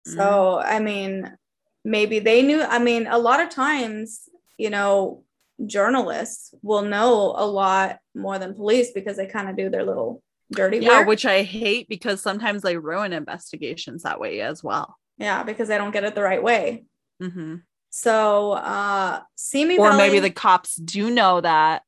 [0.05, 0.75] So, mm-hmm.
[0.75, 1.37] I mean,
[1.83, 2.61] maybe they knew.
[2.61, 5.23] I mean, a lot of times, you know,
[5.65, 10.23] journalists will know a lot more than police because they kind of do their little
[10.51, 11.07] dirty yeah, work.
[11.07, 14.97] which I hate because sometimes they ruin investigations that way as well.
[15.17, 16.85] Yeah, because they don't get it the right way.
[17.21, 17.57] Mm-hmm.
[17.89, 21.83] So, uh, Simi or Valley, maybe the cops do know that,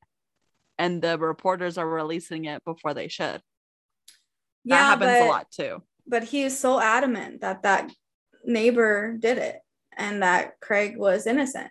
[0.78, 3.42] and the reporters are releasing it before they should.
[4.66, 5.84] That yeah, happens but, a lot too.
[6.06, 7.90] But he is so adamant that that
[8.46, 9.64] neighbor did it
[9.98, 11.70] and that Craig was innocent.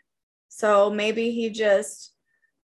[0.49, 2.13] So maybe he just,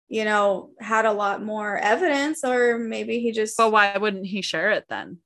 [0.09, 3.57] you know, had a lot more evidence, or maybe he just.
[3.57, 5.19] But why wouldn't he share it then?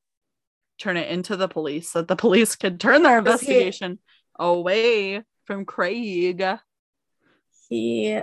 [0.78, 5.22] Turn it into the police so that the police could turn their investigation he, away
[5.46, 6.44] from Craig.
[7.68, 8.20] He,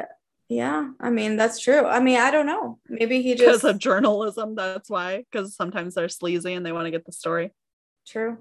[0.47, 1.85] yeah, I mean, that's true.
[1.85, 2.79] I mean, I don't know.
[2.87, 3.45] Maybe he just.
[3.45, 5.25] Because of journalism, that's why.
[5.31, 7.51] Because sometimes they're sleazy and they want to get the story.
[8.07, 8.37] True.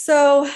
[0.00, 0.48] So,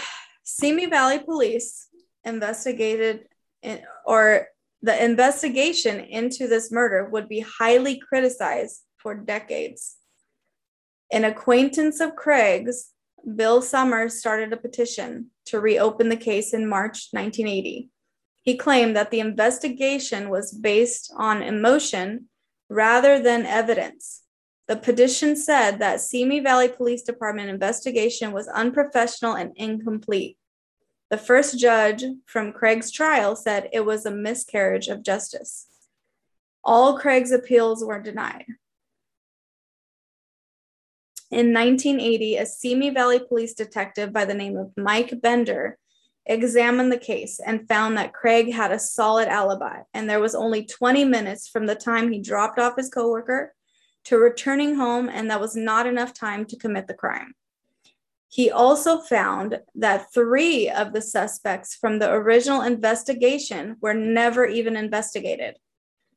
[0.45, 1.89] Simi Valley Police
[2.25, 3.27] investigated,
[3.61, 4.47] in, or
[4.83, 9.97] the investigation into this murder would be highly criticized for decades.
[11.11, 12.91] An acquaintance of Craig's,
[13.35, 17.91] Bill Summers, started a petition to reopen the case in March 1980.
[18.43, 22.29] He claimed that the investigation was based on emotion
[22.69, 24.22] rather than evidence
[24.73, 30.39] the petition said that Simi Valley Police Department investigation was unprofessional and incomplete.
[31.11, 35.67] The first judge from Craig's trial said it was a miscarriage of justice.
[36.65, 38.47] All Craig's appeals were denied.
[41.31, 45.77] In 1980, a Simi Valley police detective by the name of Mike Bender
[46.25, 50.65] examined the case and found that Craig had a solid alibi, and there was only
[50.65, 53.53] 20 minutes from the time he dropped off his coworker
[54.05, 57.35] to returning home, and that was not enough time to commit the crime.
[58.29, 64.75] He also found that three of the suspects from the original investigation were never even
[64.75, 65.57] investigated.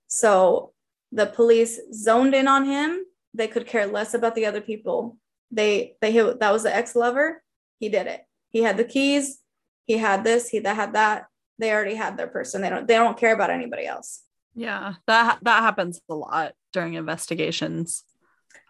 [0.07, 0.71] So
[1.11, 3.03] the police zoned in on him.
[3.33, 5.17] They could care less about the other people.
[5.51, 7.43] They they that was the ex-lover.
[7.79, 8.21] He did it.
[8.49, 9.39] He had the keys.
[9.85, 10.47] He had this.
[10.47, 11.25] He that had that.
[11.59, 12.61] They already had their person.
[12.61, 14.23] They don't they don't care about anybody else.
[14.55, 18.03] Yeah, that that happens a lot during investigations.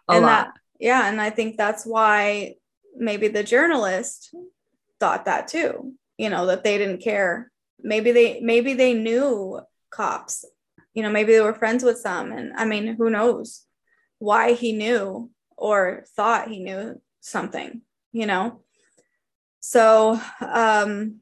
[0.08, 0.46] A and lot.
[0.46, 2.56] That, yeah, and I think that's why
[2.96, 4.34] maybe the journalist
[4.98, 5.94] thought that too.
[6.18, 7.52] You know, that they didn't care.
[7.80, 10.44] Maybe they maybe they knew cops.
[10.92, 13.64] You know, maybe they were friends with some and I mean, who knows
[14.18, 17.82] why he knew or thought he knew something,
[18.12, 18.62] you know.
[19.60, 21.20] So, um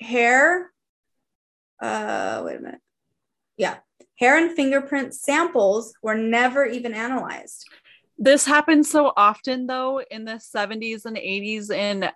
[0.00, 0.70] hair
[1.80, 2.80] uh wait a minute
[3.62, 3.76] yeah.
[4.18, 7.64] Hair and fingerprint samples were never even analyzed.
[8.18, 12.10] This happened so often, though, in the 70s and 80s in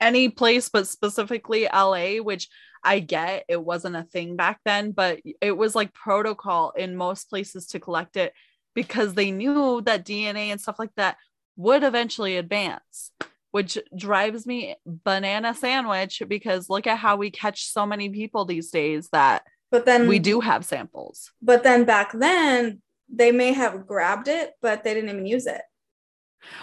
[0.00, 2.48] any place, but specifically LA, which
[2.82, 7.30] I get it wasn't a thing back then, but it was like protocol in most
[7.30, 8.32] places to collect it
[8.74, 11.16] because they knew that DNA and stuff like that
[11.56, 13.12] would eventually advance,
[13.52, 18.70] which drives me banana sandwich because look at how we catch so many people these
[18.70, 21.32] days that but then we do have samples.
[21.42, 25.62] But then back then, they may have grabbed it, but they didn't even use it.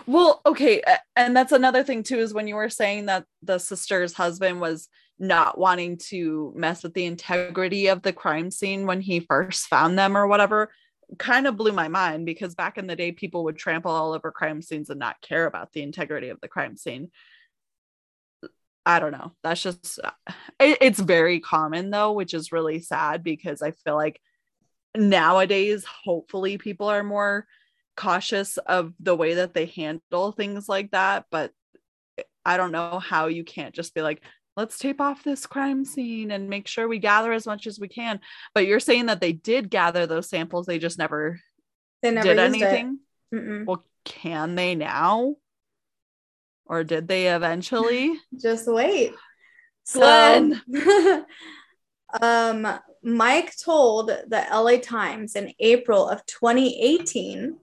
[0.06, 0.82] Well, okay.
[1.16, 4.88] And that's another thing too, is when you were saying that the sister's husband was
[5.20, 9.98] not wanting to mess with the integrity of the crime scene when he first found
[9.98, 10.70] them or whatever,
[11.20, 14.32] kind of blew my mind because back in the day, people would trample all over
[14.32, 17.12] crime scenes and not care about the integrity of the crime scene.
[18.86, 19.34] I don't know.
[19.44, 20.00] That's just,
[20.60, 24.22] it, it's very common though, which is really sad because I feel like
[24.96, 27.48] nowadays, hopefully, people are more
[27.98, 31.26] cautious of the way that they handle things like that.
[31.32, 31.52] But
[32.46, 34.22] I don't know how you can't just be like,
[34.56, 37.88] let's tape off this crime scene and make sure we gather as much as we
[37.88, 38.20] can.
[38.54, 41.40] But you're saying that they did gather those samples, they just never,
[42.02, 43.00] they never did anything.
[43.32, 45.36] Well, can they now?
[46.66, 48.20] Or did they eventually?
[48.42, 49.14] Just wait.
[49.94, 50.62] Glenn.
[50.74, 51.26] So,
[52.22, 52.68] um,
[53.04, 57.58] Mike told the LA Times in April of 2018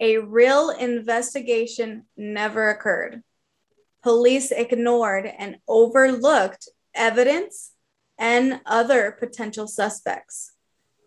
[0.00, 3.22] a real investigation never occurred.
[4.02, 7.72] Police ignored and overlooked evidence
[8.18, 10.52] and other potential suspects.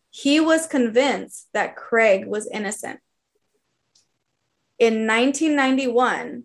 [0.09, 2.99] He was convinced that Craig was innocent.
[4.79, 6.43] In 1991,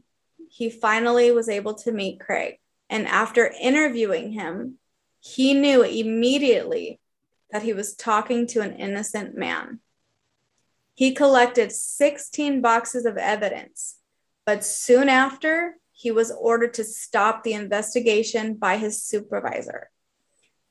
[0.55, 2.59] he finally was able to meet Craig.
[2.91, 4.77] And after interviewing him,
[5.19, 7.01] he knew immediately
[7.51, 9.81] that he was talking to an innocent man.
[10.93, 13.97] He collected 16 boxes of evidence,
[14.45, 19.89] but soon after, he was ordered to stop the investigation by his supervisor,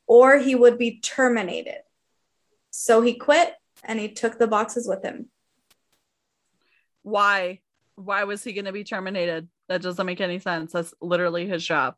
[0.05, 1.81] or he would be terminated.
[2.69, 5.29] So he quit and he took the boxes with him.
[7.01, 7.61] Why?
[7.95, 9.47] Why was he going to be terminated?
[9.71, 10.73] That doesn't make any sense.
[10.73, 11.95] That's literally his job.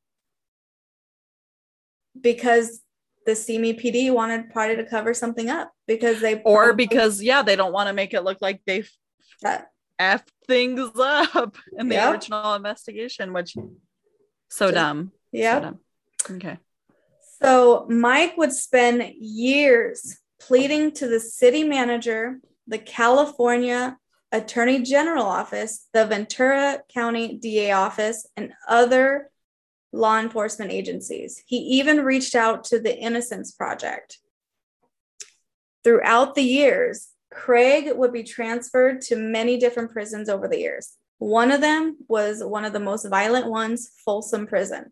[2.21, 2.81] Because
[3.25, 7.55] the Simi PD wanted probably to cover something up because they or because yeah they
[7.55, 8.83] don't want to make it look like they
[9.41, 12.13] that f things up in the yep.
[12.13, 13.55] original investigation, which
[14.49, 15.11] so dumb.
[15.31, 15.71] Yeah.
[16.27, 16.59] So okay.
[17.41, 23.97] So Mike would spend years pleading to the city manager, the California
[24.33, 29.29] Attorney General office, the Ventura County DA office, and other
[29.93, 31.41] law enforcement agencies.
[31.45, 34.17] He even reached out to the Innocence Project.
[35.83, 40.93] Throughout the years, Craig would be transferred to many different prisons over the years.
[41.19, 44.91] One of them was one of the most violent ones, Folsom Prison.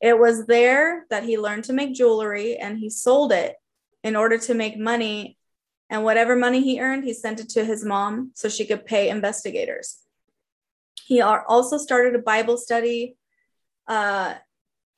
[0.00, 3.54] It was there that he learned to make jewelry and he sold it
[4.02, 5.35] in order to make money.
[5.88, 9.08] And whatever money he earned, he sent it to his mom so she could pay
[9.08, 9.98] investigators.
[11.04, 13.16] He also started a Bible study
[13.86, 14.34] uh,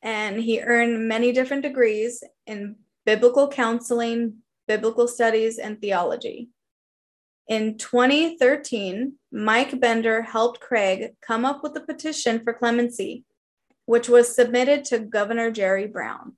[0.02, 6.48] and he earned many different degrees in biblical counseling, biblical studies, and theology.
[7.48, 13.24] In 2013, Mike Bender helped Craig come up with a petition for clemency,
[13.86, 16.36] which was submitted to Governor Jerry Brown.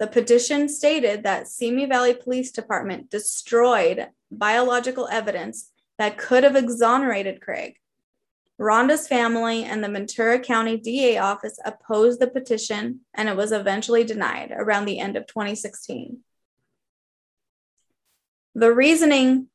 [0.00, 7.40] The petition stated that Simi Valley Police Department destroyed biological evidence that could have exonerated
[7.40, 7.76] Craig.
[8.60, 14.04] Rhonda's family and the Ventura County DA office opposed the petition, and it was eventually
[14.04, 16.18] denied around the end of 2016.
[18.54, 19.48] The reasoning.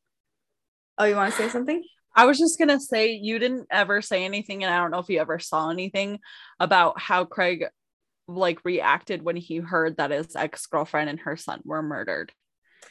[0.98, 1.82] Oh, you want to say something?
[2.14, 5.00] I was just going to say, you didn't ever say anything, and I don't know
[5.00, 6.20] if you ever saw anything
[6.60, 7.66] about how Craig
[8.30, 12.32] like reacted when he heard that his ex-girlfriend and her son were murdered.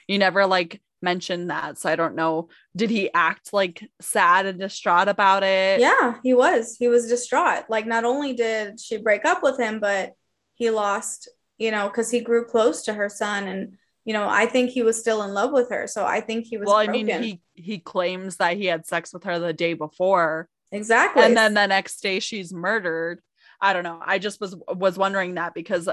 [0.06, 1.78] You never like mentioned that.
[1.78, 2.48] So I don't know.
[2.74, 5.80] Did he act like sad and distraught about it?
[5.80, 6.76] Yeah, he was.
[6.76, 7.64] He was distraught.
[7.68, 10.12] Like, not only did she break up with him, but
[10.54, 13.46] he lost, you know, because he grew close to her son.
[13.46, 15.86] And, you know, I think he was still in love with her.
[15.86, 16.66] So I think he was.
[16.66, 17.10] Well, broken.
[17.10, 20.48] I mean, he, he claims that he had sex with her the day before.
[20.72, 21.22] Exactly.
[21.22, 23.20] And then the next day she's murdered.
[23.60, 24.00] I don't know.
[24.00, 25.88] I just was was wondering that because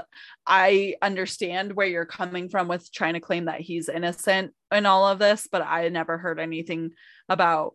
[0.46, 5.06] I understand where you're coming from with trying to claim that he's innocent in all
[5.06, 6.92] of this, but I never heard anything
[7.28, 7.74] about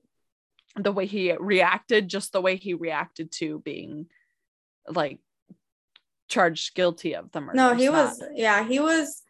[0.75, 4.07] the way he reacted, just the way he reacted to being
[4.87, 5.19] like
[6.29, 7.57] charged guilty of the murder.
[7.57, 9.23] No, he was yeah, he was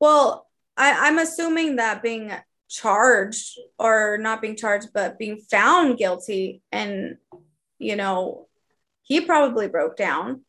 [0.00, 0.46] well,
[0.76, 2.30] I, I'm assuming that being
[2.68, 7.16] charged or not being charged, but being found guilty and
[7.78, 8.48] you know
[9.04, 10.42] he probably broke down.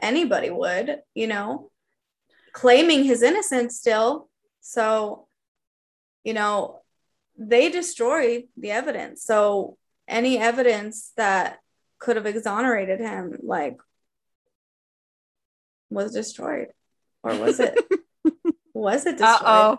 [0.00, 1.70] Anybody would, you know,
[2.52, 4.28] claiming his innocence still.
[4.60, 5.28] So,
[6.24, 6.82] you know,
[7.38, 9.24] they destroyed the evidence.
[9.24, 9.78] So,
[10.08, 11.60] any evidence that
[11.98, 13.78] could have exonerated him, like,
[15.88, 16.68] was destroyed.
[17.22, 17.78] Or was it?
[18.74, 19.40] was it destroyed?
[19.44, 19.78] oh.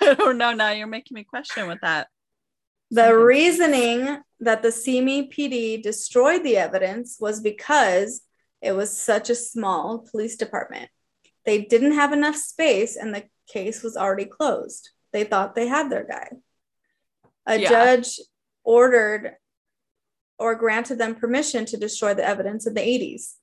[0.00, 0.52] I don't know.
[0.52, 2.08] Now you're making me question with that.
[2.90, 8.22] The reasoning that the Simi PD destroyed the evidence was because
[8.62, 10.90] it was such a small police department.
[11.44, 14.90] They didn't have enough space and the case was already closed.
[15.12, 16.28] They thought they had their guy.
[17.46, 17.68] A Yeah.
[17.68, 18.20] judge
[18.64, 19.36] ordered
[20.38, 23.36] or granted them permission to destroy the evidence in the 80s.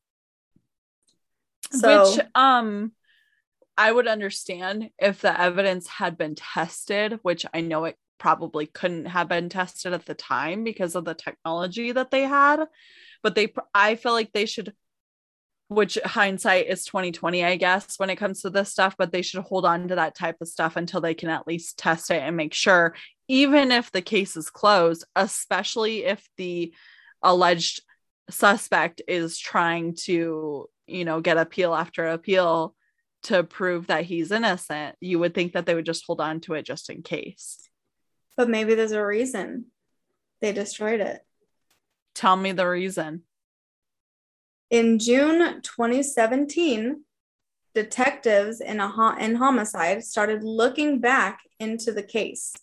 [1.71, 2.93] So, which um
[3.77, 9.05] I would understand if the evidence had been tested, which I know it probably couldn't
[9.05, 12.65] have been tested at the time because of the technology that they had,
[13.21, 14.73] but they I feel like they should
[15.67, 19.43] which hindsight is 2020 I guess when it comes to this stuff, but they should
[19.43, 22.35] hold on to that type of stuff until they can at least test it and
[22.35, 22.95] make sure
[23.27, 26.73] even if the case is closed, especially if the
[27.21, 27.83] alleged
[28.31, 32.73] suspect is trying to, you know, get appeal after appeal
[33.23, 36.55] to prove that he's innocent, you would think that they would just hold on to
[36.55, 37.69] it just in case.
[38.37, 39.65] But maybe there's a reason
[40.41, 41.21] they destroyed it.
[42.13, 43.23] Tell me the reason.
[44.69, 47.03] In June 2017,
[47.73, 52.53] detectives in a ho- in homicide started looking back into the case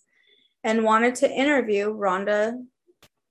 [0.63, 2.65] and wanted to interview Rhonda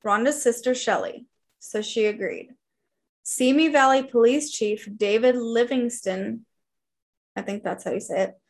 [0.05, 1.27] Rhonda's sister Shelley.
[1.59, 2.51] So she agreed.
[3.25, 6.45] Simi Valley Police Chief David Livingston,
[7.37, 8.41] I think that's how you say it,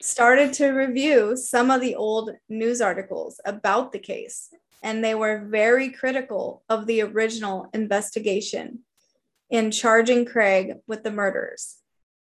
[0.00, 4.50] started to review some of the old news articles about the case,
[4.82, 8.80] and they were very critical of the original investigation
[9.50, 11.78] in charging Craig with the murders.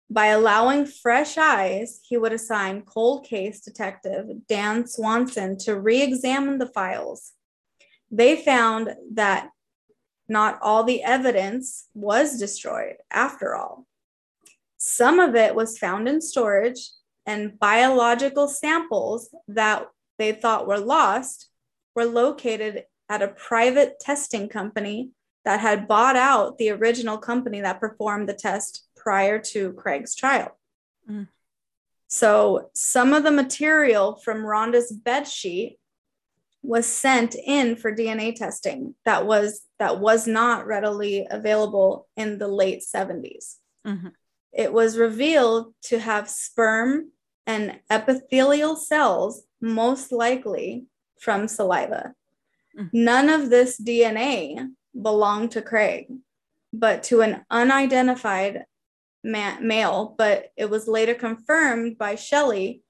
[0.09, 6.59] By allowing fresh eyes, he would assign cold case detective Dan Swanson to re examine
[6.59, 7.34] the files.
[8.11, 9.49] They found that
[10.30, 13.86] not all the evidence was destroyed after all.
[14.78, 16.91] Some of it was found in storage,
[17.26, 21.49] and biological samples that they thought were lost
[21.95, 25.11] were located at a private testing company
[25.43, 30.57] that had bought out the original company that performed the test prior to Craig's trial.
[31.09, 31.28] Mm.
[32.07, 35.78] So some of the material from Rhonda's bed sheet
[36.63, 42.47] was sent in for DNA testing that was that was not readily available in the
[42.47, 43.57] late 70s.
[43.86, 44.13] Mhm.
[44.51, 47.11] It was revealed to have sperm
[47.47, 50.85] and epithelial cells, most likely
[51.19, 52.13] from saliva.
[52.77, 52.89] Mm.
[52.93, 54.69] None of this DNA
[54.99, 56.07] belonged to Craig,
[56.73, 58.65] but to an unidentified
[59.23, 60.15] ma- male.
[60.17, 62.81] But it was later confirmed by Shelley,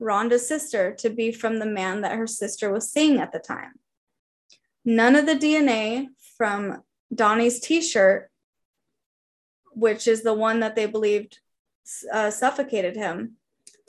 [0.00, 3.74] Rhonda's sister, to be from the man that her sister was seeing at the time.
[4.84, 6.82] None of the DNA from
[7.14, 8.30] Donnie's t shirt,
[9.74, 11.38] which is the one that they believed
[12.12, 13.36] uh, suffocated him,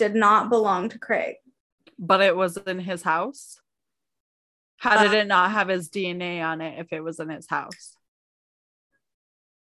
[0.03, 1.35] did not belong to Craig.
[1.97, 3.59] But it was in his house.
[4.77, 7.47] How did Uh, it not have his DNA on it if it was in his
[7.47, 7.95] house?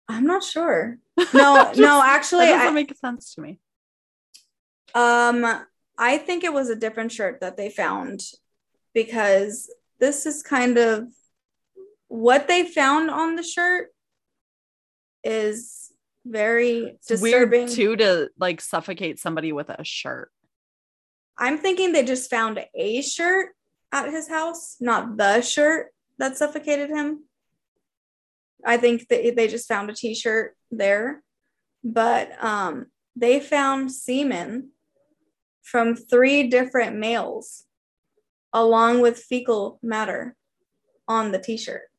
[0.09, 0.99] I'm not sure.
[1.35, 3.61] No, Just- no, actually, that doesn't I, make sense to me.
[4.95, 5.45] um,
[5.97, 8.23] I think it was a different shirt that they found
[8.95, 9.71] because
[10.01, 11.07] this is kind of
[12.09, 13.89] what they found on the shirt
[15.23, 15.82] is
[16.25, 17.61] very It's disturbing.
[17.67, 20.31] weird too to like suffocate somebody with a shirt.
[21.39, 23.51] I'm thinking they just found a shirt
[23.91, 27.25] at his house, not the shirt that suffocated him.
[28.65, 31.23] I think they, they just found a t-shirt there.
[31.83, 34.71] But um, they found semen
[35.63, 37.65] from three different males
[38.53, 40.37] along with fecal matter
[41.09, 41.91] on the t-shirt.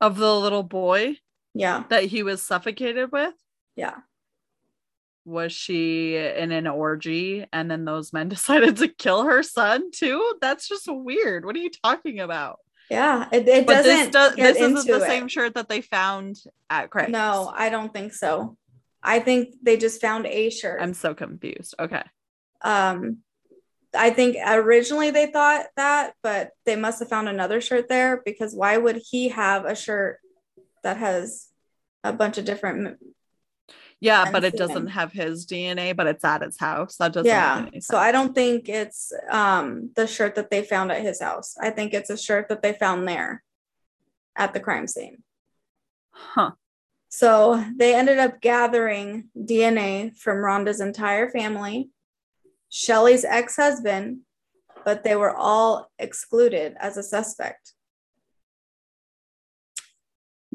[0.00, 1.16] Of the little boy
[1.58, 1.84] Yeah.
[1.88, 3.34] that he was suffocated with?
[3.76, 3.94] Yeah.
[5.24, 10.34] Was she in an orgy and then those men decided to kill her son too?
[10.40, 11.44] That's just weird.
[11.44, 12.58] What are you talking about?
[12.90, 13.28] Yeah.
[13.32, 15.08] It, it But doesn't this get this isn't the it.
[15.08, 16.36] same shirt that they found
[16.70, 17.10] at Craig's.
[17.10, 18.56] No, I don't think so.
[19.02, 20.80] I think they just found a shirt.
[20.80, 21.74] I'm so confused.
[21.80, 22.02] Okay.
[22.62, 23.18] um
[23.94, 28.54] i think originally they thought that but they must have found another shirt there because
[28.54, 30.18] why would he have a shirt
[30.86, 31.48] that has
[32.04, 32.96] a bunch of different
[33.98, 36.96] Yeah, but it doesn't have his DNA, but it's at his house.
[37.00, 41.02] That doesn't yeah so i don't think it's um the shirt that they found at
[41.08, 43.42] his house i think it's a shirt that they found there
[44.36, 45.16] at the crime scene
[46.34, 46.52] Huh.
[47.08, 47.30] so
[47.80, 49.08] they ended up gathering
[49.50, 51.90] dna from rhonda's entire family
[52.68, 54.20] shelley's ex-husband
[54.84, 57.72] but they were all excluded as a suspect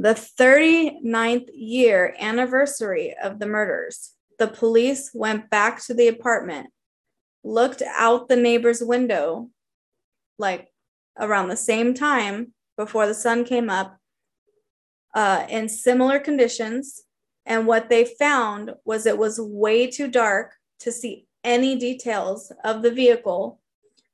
[0.01, 6.71] the 39th year anniversary of the murders, the police went back to the apartment,
[7.43, 9.51] looked out the neighbor's window,
[10.39, 10.73] like
[11.19, 13.99] around the same time before the sun came up
[15.13, 17.03] uh, in similar conditions.
[17.45, 22.81] And what they found was it was way too dark to see any details of
[22.81, 23.59] the vehicle,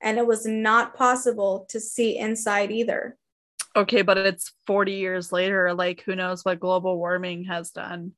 [0.01, 3.17] and it was not possible to see inside either.
[3.77, 5.73] Okay, but it's 40 years later.
[5.73, 8.13] Like, who knows what global warming has done?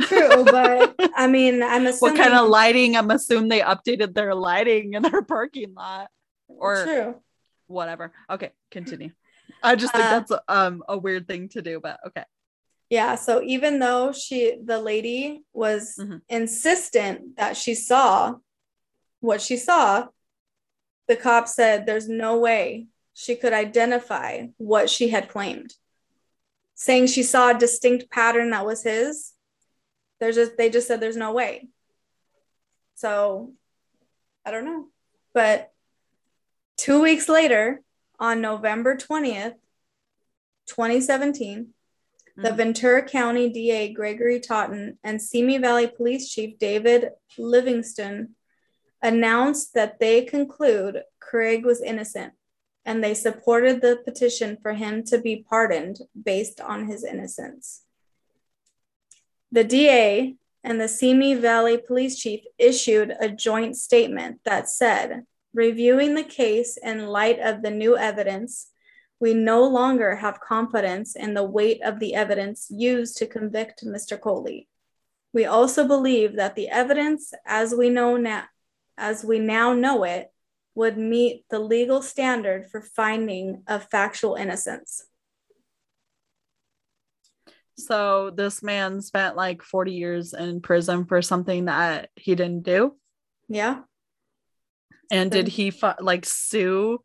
[0.00, 2.96] True, but I mean, I'm assuming what kind of lighting?
[2.96, 6.08] I'm assuming they updated their lighting in their parking lot
[6.48, 7.16] or True.
[7.66, 8.12] whatever.
[8.30, 9.10] Okay, continue.
[9.62, 12.24] I just think Uh, that's um a weird thing to do, but okay.
[12.90, 16.20] Yeah, so even though she the lady was Mhm.
[16.28, 18.36] insistent that she saw
[19.20, 20.06] what she saw,
[21.08, 25.74] the cop said there's no way she could identify what she had claimed.
[26.74, 29.32] Saying she saw a distinct pattern that was his,
[30.20, 31.68] there's just they just said there's no way.
[32.96, 33.52] So
[34.44, 34.88] I don't know.
[35.32, 35.72] But
[36.76, 37.80] two weeks later,
[38.18, 39.54] on November 20th,
[40.66, 41.74] 2017,
[42.36, 42.56] the Mhm.
[42.56, 48.34] Ventura County DA Gregory Totten and Simi Valley Police Chief David Livingston
[49.02, 52.32] announced that they conclude Craig was innocent
[52.84, 57.82] and they supported the petition for him to be pardoned based on his innocence.
[59.50, 66.14] The DA and the Simi Valley Police Chief issued a joint statement that said, reviewing
[66.14, 68.70] the case in light of the new evidence,
[69.20, 74.20] we no longer have confidence in the weight of the evidence used to convict Mr.
[74.20, 74.68] Coley.
[75.32, 78.44] We also believe that the evidence as we know now
[78.96, 80.30] as we now know it
[80.74, 85.06] would meet the legal standard for finding of factual innocence.
[87.76, 92.96] So this man spent like 40 years in prison for something that he didn't do.
[93.48, 93.80] Yeah.
[95.10, 97.00] And did he fi- like sue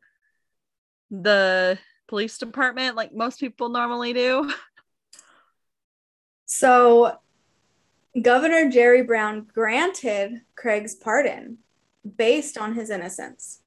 [1.11, 4.51] the police department like most people normally do?
[6.51, 7.15] So
[8.19, 11.59] Governor Jerry Brown granted Craig's pardon
[12.17, 13.61] based on his innocence.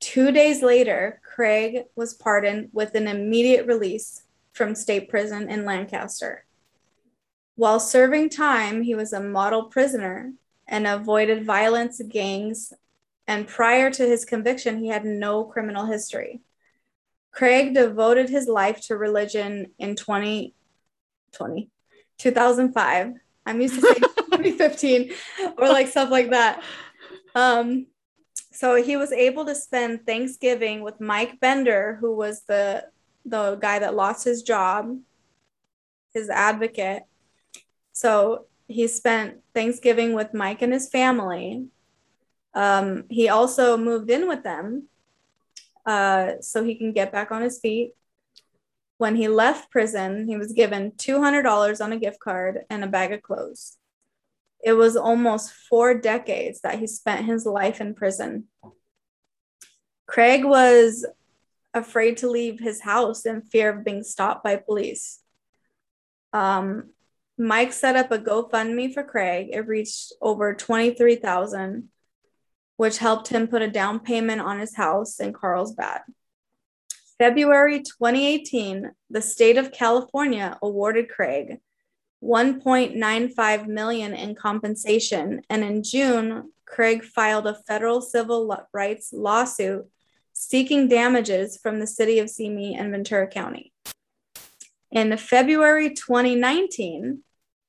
[0.00, 4.22] Two days later, Craig was pardoned with an immediate release
[4.52, 6.44] from state prison in Lancaster.
[7.56, 10.32] While serving time, he was a model prisoner
[10.66, 12.72] and avoided violence, gangs,
[13.26, 16.40] and prior to his conviction, he had no criminal history.
[17.30, 21.70] Craig devoted his life to religion in 2020,
[22.18, 23.12] 2005.
[23.44, 23.94] I'm used to saying
[24.32, 25.12] 2015
[25.58, 26.62] or like stuff like that.
[27.38, 27.86] Um,
[28.50, 32.86] so he was able to spend Thanksgiving with Mike Bender, who was the
[33.24, 34.98] the guy that lost his job,
[36.14, 37.02] his advocate.
[37.92, 41.66] So he spent Thanksgiving with Mike and his family.
[42.54, 44.88] Um, he also moved in with them
[45.86, 47.92] uh, so he can get back on his feet.
[48.96, 53.12] When he left prison, he was given $200 on a gift card and a bag
[53.12, 53.76] of clothes.
[54.64, 58.48] It was almost four decades that he spent his life in prison.
[60.06, 61.06] Craig was
[61.74, 65.20] afraid to leave his house in fear of being stopped by police.
[66.32, 66.90] Um,
[67.38, 69.50] Mike set up a GoFundMe for Craig.
[69.52, 71.88] It reached over 23,000,
[72.76, 76.00] which helped him put a down payment on his house in Carlsbad.
[77.18, 81.58] February 2018, the state of California awarded Craig
[82.22, 89.86] 1.95 million in compensation, and in June, Craig filed a federal civil rights lawsuit
[90.32, 93.72] seeking damages from the city of Simi and Ventura County.
[94.90, 97.22] In February 2019,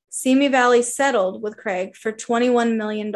[0.08, 3.14] Simi Valley settled with Craig for $21 million.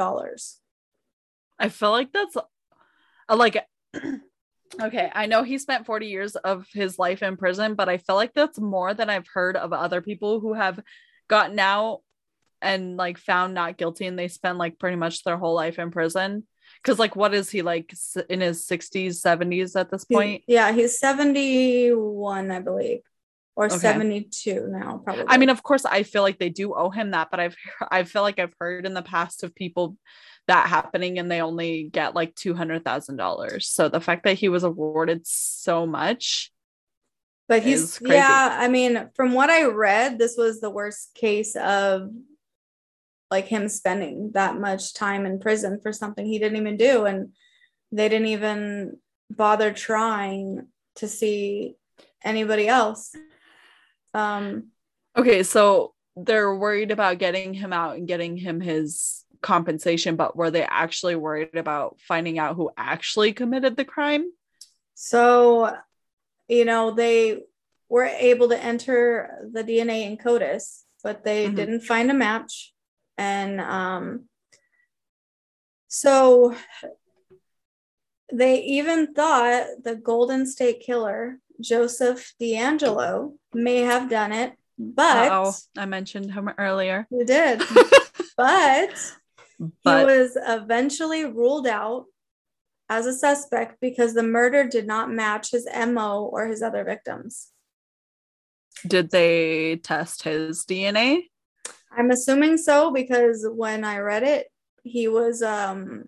[1.58, 3.64] I feel like that's uh, like
[4.80, 8.16] okay, I know he spent 40 years of his life in prison, but I feel
[8.16, 10.80] like that's more than I've heard of other people who have
[11.28, 12.00] gotten out
[12.60, 15.90] and like found not guilty and they spend like pretty much their whole life in
[15.90, 16.46] prison.
[16.82, 17.94] Cause like what is he like
[18.28, 20.42] in his 60s, 70s at this point?
[20.46, 23.00] Yeah, he's 71, I believe,
[23.56, 23.78] or Okay.
[23.78, 25.24] 72 now, probably.
[25.28, 27.56] I mean, of course, I feel like they do owe him that, but I've
[27.90, 29.96] I feel like I've heard in the past of people
[30.46, 33.66] that happening and they only get like two hundred thousand dollars.
[33.68, 36.50] So the fact that he was awarded so much,
[37.48, 42.10] but he's yeah i mean from what i read this was the worst case of
[43.30, 47.30] like him spending that much time in prison for something he didn't even do and
[47.92, 48.98] they didn't even
[49.30, 50.66] bother trying
[50.96, 51.76] to see
[52.22, 53.14] anybody else
[54.14, 54.68] um
[55.16, 60.50] okay, so they're worried about getting him out and getting him his compensation, but were
[60.50, 64.30] they actually worried about finding out who actually committed the crime?
[64.94, 65.76] So,
[66.48, 67.42] you know, they
[67.88, 71.56] were able to enter the DNA in CODIS, but they Mhm.
[71.56, 72.72] didn't find a match.
[73.16, 74.28] And um,
[75.88, 76.54] so
[78.32, 85.52] they even thought the Golden State Killer, Joseph DeAngelo, may have done it, but oh
[85.76, 87.06] I mentioned him earlier.
[87.10, 87.62] he did.
[88.36, 88.90] but
[89.58, 92.06] he was eventually ruled out
[92.88, 97.50] as a suspect because the murder did not match his MO or his other victims.
[98.86, 101.22] did they test his DNA?
[101.96, 104.48] I'm assuming so because when I read it,
[104.82, 106.04] he was um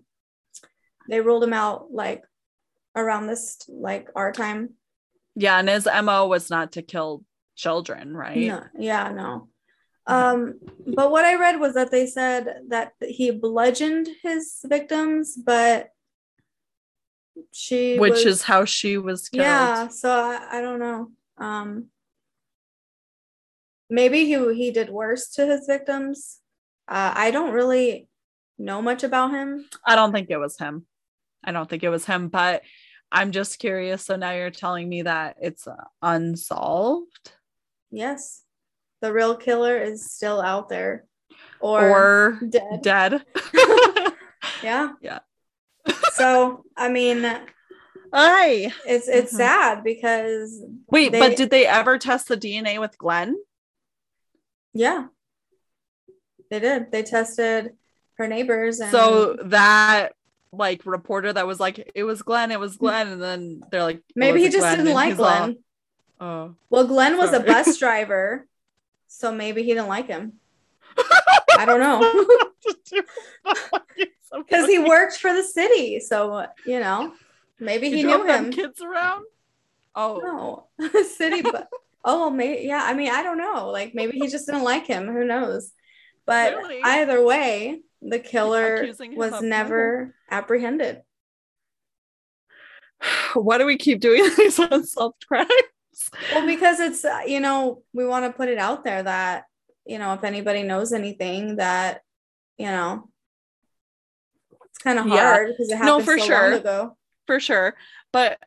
[1.09, 2.23] they ruled him out like
[2.95, 4.73] around this like our time.
[5.35, 7.23] Yeah, and his MO was not to kill
[7.55, 8.47] children, right?
[8.47, 9.49] No, yeah, no.
[10.07, 15.89] Um, but what I read was that they said that he bludgeoned his victims, but
[17.51, 19.43] she Which was- is how she was killed.
[19.43, 21.87] yeah so I, I don't know um
[23.89, 26.39] maybe he he did worse to his victims
[26.87, 28.07] uh, i don't really
[28.59, 30.85] know much about him I don't think it was him.
[31.43, 32.63] I don't think it was him, but
[33.11, 34.03] I'm just curious.
[34.03, 37.31] So now you're telling me that it's uh, unsolved
[37.91, 38.43] yes
[39.01, 41.05] the real killer is still out there
[41.59, 43.25] or, or, dead dead.
[44.63, 45.19] yeah Yeah.
[46.17, 47.25] So i mean
[48.13, 49.37] I it's it's Mhm.
[49.37, 53.35] sad because Wait, They- but did they ever test the DNA with Glenn?
[54.73, 55.07] yeah
[56.49, 57.75] they did they tested
[58.17, 60.13] her neighbors and So that
[60.53, 64.01] like reporter that was like, it was Glenn, it was Glenn, and then they're like,
[64.15, 65.57] maybe he just Glenn," didn't and like he's all, glenn
[66.21, 66.55] oh.
[66.69, 68.47] Well, Glenn was a bus driver,
[69.07, 70.39] so maybe he didn't like him.
[71.57, 72.25] I don't know.
[74.35, 75.99] Because he worked for the city.
[75.99, 77.13] So, you know,
[77.59, 78.51] maybe he knew him.
[78.51, 79.25] kids around.
[79.95, 81.67] Oh, No, city, but
[82.05, 82.83] oh, maybe, yeah.
[82.83, 83.69] I mean, I don't know.
[83.69, 85.07] Like, maybe he just didn't like him.
[85.07, 85.71] Who knows?
[86.25, 91.01] But either way, the killer was never apprehended.
[93.33, 95.49] why do we keep doing these unsolved crimes?
[96.33, 99.45] Well, because it's, uh, you know, we want to put it out there that,
[99.85, 102.01] you know, if anybody knows anything that,
[102.57, 103.09] you know,
[104.77, 105.31] it's kind of Yeah.
[105.33, 106.49] hard because it happened No, for so sure.
[106.51, 106.97] long ago.
[107.25, 107.75] for sure.
[108.13, 108.39] But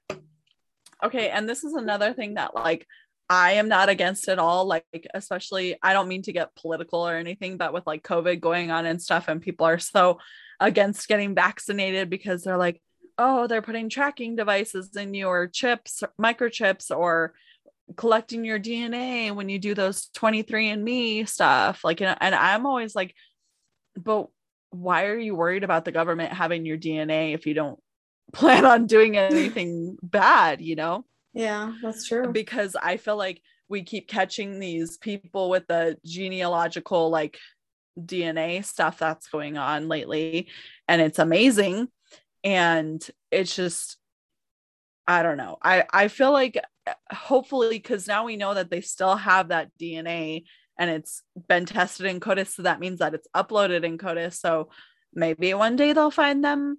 [1.02, 2.86] okay, and this is another thing that like
[3.28, 4.64] I am not against at all.
[4.66, 8.70] Like, especially, I don't mean to get political or anything, but with like COVID going
[8.70, 10.18] on and stuff, and people are so
[10.58, 12.80] against getting vaccinated because they're like,
[13.18, 17.34] oh, they're putting tracking devices in your chips, microchips, or
[17.96, 21.82] collecting your DNA when you do those 23andMe stuff.
[21.84, 23.14] Like, and and I'm always like,
[23.96, 24.28] but
[24.70, 27.78] why are you worried about the government having your DNA if you don't
[28.32, 31.04] plan on doing anything bad, you know?
[31.32, 32.32] Yeah, that's true.
[32.32, 37.38] Because I feel like we keep catching these people with the genealogical like
[37.98, 40.48] DNA stuff that's going on lately
[40.88, 41.88] and it's amazing
[42.44, 43.96] and it's just
[45.06, 45.58] I don't know.
[45.62, 46.56] I I feel like
[46.86, 50.44] uh, hopefully cuz now we know that they still have that DNA
[50.80, 54.70] and it's been tested in CODIS so that means that it's uploaded in CODIS so
[55.14, 56.78] maybe one day they'll find them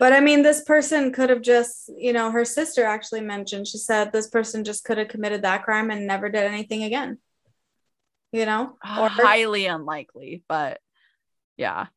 [0.00, 3.76] But I mean, this person could have just, you know, her sister actually mentioned, she
[3.76, 7.18] said this person just could have committed that crime and never did anything again.
[8.32, 8.78] You know?
[8.82, 10.80] Ah, or highly unlikely, but
[11.58, 11.88] yeah.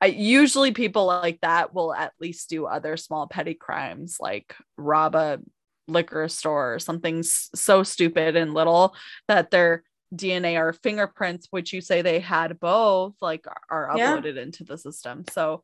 [0.00, 5.14] I usually people like that will at least do other small petty crimes like rob
[5.14, 5.40] a
[5.86, 8.94] liquor store or something so stupid and little
[9.28, 9.84] that their
[10.14, 14.16] DNA or fingerprints, which you say they had both, like are, are Yeah.
[14.16, 15.24] uploaded into the system.
[15.30, 15.62] So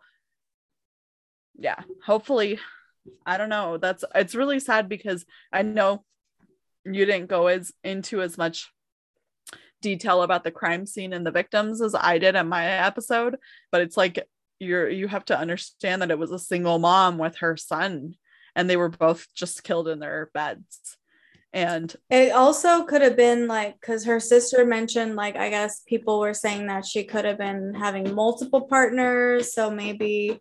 [1.59, 2.59] yeah, hopefully,
[3.25, 3.79] I don't know.
[3.79, 6.05] That's it's really sad because I know
[6.85, 8.71] you didn't go as into as much
[9.83, 13.37] detail about the crime scene and the victims as I did in my episode,
[13.73, 14.27] but it's like
[14.59, 18.15] you're you have to understand that it was a single mom with her son
[18.55, 20.97] and they were both just killed in their beds.
[21.53, 26.21] And It also could have been like because her sister mentioned, like, I guess people
[26.21, 29.55] were saying that she could have been having multiple partners.
[29.55, 30.41] So maybe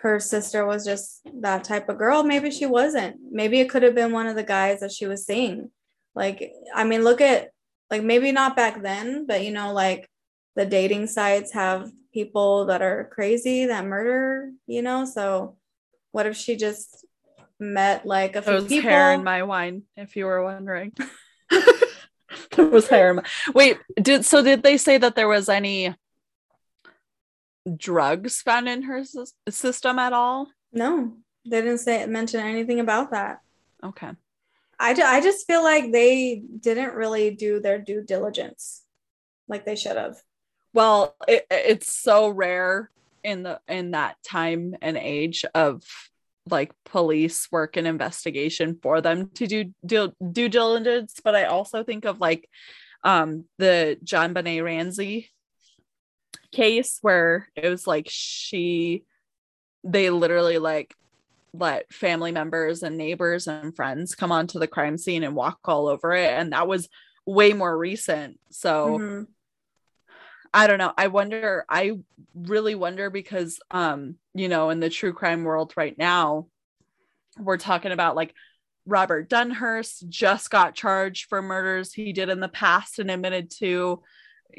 [0.00, 2.24] her sister was just that type of girl.
[2.24, 3.16] Maybe she wasn't.
[3.30, 5.70] Maybe it could have been one of the guys that she was seeing.
[6.14, 7.50] Like, I mean, look at,
[7.90, 10.08] like, maybe not back then, but you know, like
[10.56, 15.04] the dating sites have people that are crazy that murder, you know?
[15.04, 15.56] So
[16.10, 17.06] what if she just
[17.62, 18.90] met like a few was people?
[18.90, 20.92] hair in my wine, if you were wondering.
[22.56, 25.94] there was hair in my wait, did so did they say that there was any
[27.76, 30.48] drugs found in her sys- system at all?
[30.72, 31.16] no.
[31.44, 33.40] They didn't say mention anything about that.
[33.82, 34.10] Okay.
[34.78, 38.82] I, ju- I just feel like they didn't really do their due diligence
[39.48, 40.22] like they should have.
[40.72, 42.90] Well, it, it's so rare
[43.24, 45.82] in the in that time and age of
[46.50, 51.84] like police work and investigation for them to do due, due diligence but i also
[51.84, 52.48] think of like
[53.04, 55.30] um the JonBenét Ramsey
[56.52, 59.04] case where it was like she
[59.84, 60.94] they literally like
[61.54, 65.86] let family members and neighbors and friends come onto the crime scene and walk all
[65.88, 66.88] over it and that was
[67.26, 69.22] way more recent so mm-hmm.
[70.54, 71.92] I don't know i wonder i
[72.34, 76.46] really wonder because um you know in the true crime world right now
[77.38, 78.34] we're talking about like
[78.84, 84.02] Robert Dunhurst just got charged for murders he did in the past and admitted to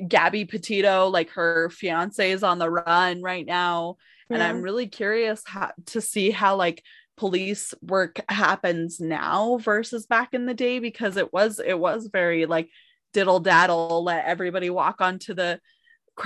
[0.07, 3.97] Gabby Petito, like her fiance is on the run right now.
[4.29, 4.35] Yeah.
[4.35, 6.83] And I'm really curious how, to see how like
[7.17, 12.47] police work happens now versus back in the day because it was it was very
[12.47, 12.69] like
[13.13, 15.59] diddle daddle let everybody walk onto the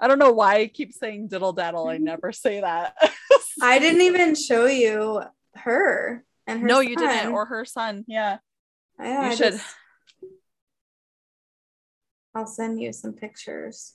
[0.00, 1.88] I don't know why I keep saying diddle daddle.
[1.88, 2.04] I mm-hmm.
[2.04, 2.94] never say that.
[3.62, 5.22] I didn't even show you
[5.54, 6.88] her and her No, son.
[6.88, 8.04] you didn't, or her son.
[8.06, 8.38] Yeah.
[8.98, 9.52] Yeah, you I should.
[9.52, 9.76] Just,
[12.34, 13.94] I'll send you some pictures.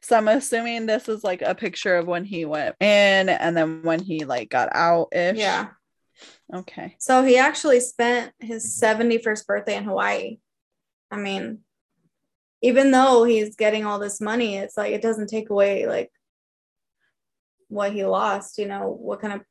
[0.00, 3.82] So I'm assuming this is like a picture of when he went in and then
[3.82, 5.38] when he like got out ish.
[5.38, 5.68] Yeah.
[6.52, 6.96] Okay.
[6.98, 10.38] So he actually spent his 71st birthday in Hawaii.
[11.10, 11.60] I mean,
[12.62, 16.10] even though he's getting all this money, it's like it doesn't take away like
[17.68, 19.42] what he lost, you know, what kind of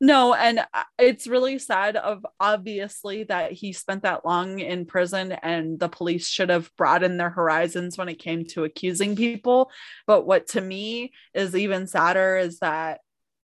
[0.00, 5.32] no, and uh, it's really sad of obviously that he spent that long in prison
[5.32, 9.70] and the police should have broadened their horizons when it came to accusing people.
[10.06, 13.00] But what to me is even sadder is that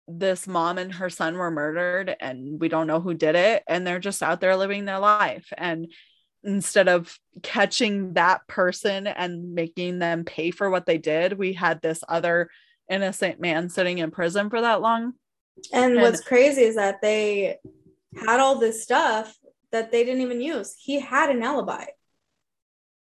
[0.08, 3.86] this mom and her son were murdered and we don't know who did it and
[3.86, 5.94] they're just out there living their life and
[6.44, 11.82] instead of catching that person and making them pay for what they did we had
[11.82, 12.50] this other
[12.90, 15.14] innocent man sitting in prison for that long
[15.74, 17.58] and, and what's crazy is that they
[18.16, 19.36] had all this stuff
[19.72, 20.76] that they didn't even use.
[20.80, 21.86] He had an alibi.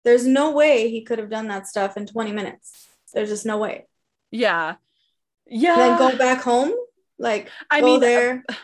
[0.04, 2.88] There's no way he could have done that stuff in 20 minutes.
[3.12, 3.86] There's just no way.
[4.30, 4.76] Yeah.
[5.46, 5.72] Yeah.
[5.72, 6.72] And then go back home?
[7.18, 8.44] Like I mean there.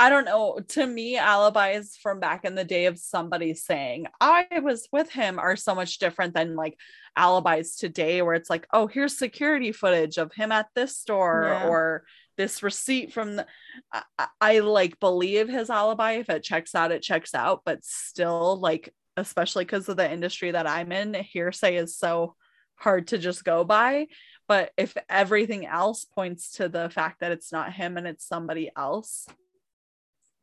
[0.00, 0.58] I don't know.
[0.68, 5.38] To me, alibis from back in the day of somebody saying I was with him
[5.38, 6.78] are so much different than like
[7.18, 11.68] alibis today, where it's like, oh, here's security footage of him at this store, yeah.
[11.68, 12.04] or
[12.38, 13.46] this receipt from the
[13.92, 18.58] I, I like believe his alibi if it checks out it checks out but still
[18.58, 22.36] like especially because of the industry that i'm in hearsay is so
[22.76, 24.06] hard to just go by
[24.48, 28.70] but if everything else points to the fact that it's not him and it's somebody
[28.74, 29.26] else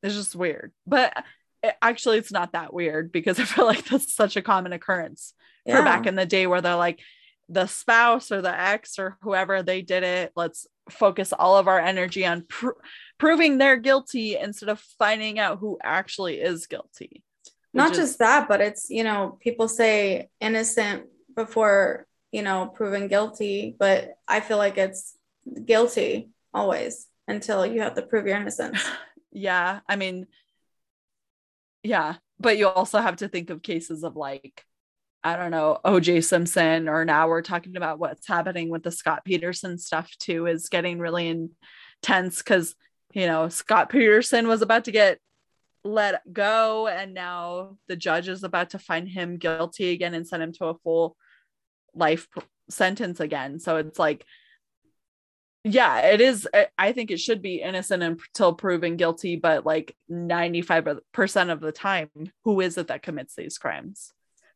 [0.08, 1.14] it's just weird but
[1.64, 5.34] it, actually it's not that weird because i feel like that's such a common occurrence
[5.66, 5.78] yeah.
[5.78, 7.00] for back in the day where they're like
[7.50, 11.80] the spouse or the ex or whoever they did it let's focus all of our
[11.80, 12.70] energy on pr-
[13.18, 17.24] proving they're guilty instead of finding out who actually is guilty.
[17.74, 21.06] Not is- just that, but it's, you know, people say innocent
[21.36, 25.16] before, you know, proven guilty, but I feel like it's
[25.66, 28.84] guilty always until you have to prove your innocence.
[29.38, 29.82] yeah.
[29.88, 30.28] I mean,
[31.84, 32.16] yeah.
[32.40, 34.64] But you also have to think of cases of like
[35.24, 39.26] I don't know, OJ Simpson, or now we're talking about what's happening with the Scott
[39.26, 42.76] Peterson stuff too, is getting really intense because,
[43.14, 45.20] you know, Scott Peterson was about to get
[45.84, 50.44] let go, and now the judge is about to find him guilty again and send
[50.44, 51.18] him to a full
[51.94, 52.28] life
[52.70, 53.60] sentence again.
[53.60, 54.24] So it's like,
[55.68, 56.48] yeah, it is.
[56.54, 61.72] Uh, I think it should be innocent until proven guilty, but like 95% of the
[61.72, 62.10] time,
[62.44, 64.14] who is it that commits these crimes?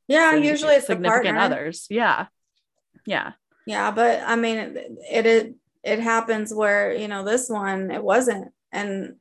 [0.08, 1.88] Yeah, usually it's significant others.
[1.90, 2.28] Yeah.
[3.06, 3.34] Yeah.
[3.66, 8.52] Yeah, but I mean it, it it happens where, you know, this one it wasn't
[8.72, 9.16] and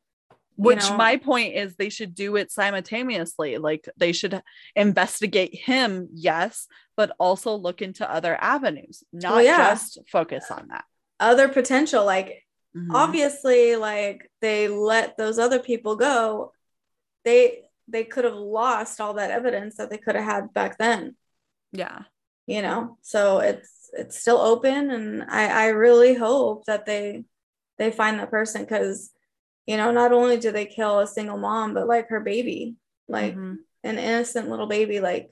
[0.56, 4.42] which know, my point is they should do it simultaneously like they should
[4.76, 6.66] investigate him yes
[6.98, 9.70] but also look into other avenues not well, yeah.
[9.70, 10.84] just focus on that
[11.20, 12.44] other potential like
[12.76, 12.94] mm-hmm.
[12.94, 16.52] obviously like they let those other people go
[17.24, 21.16] they they could have lost all that evidence that they could have had back then.
[21.72, 22.02] Yeah.
[22.46, 27.24] You know, so it's it's still open and I I really hope that they
[27.78, 29.10] they find that person cuz
[29.66, 32.76] you know, not only do they kill a single mom but like her baby,
[33.08, 33.54] like mm-hmm.
[33.84, 35.30] an innocent little baby like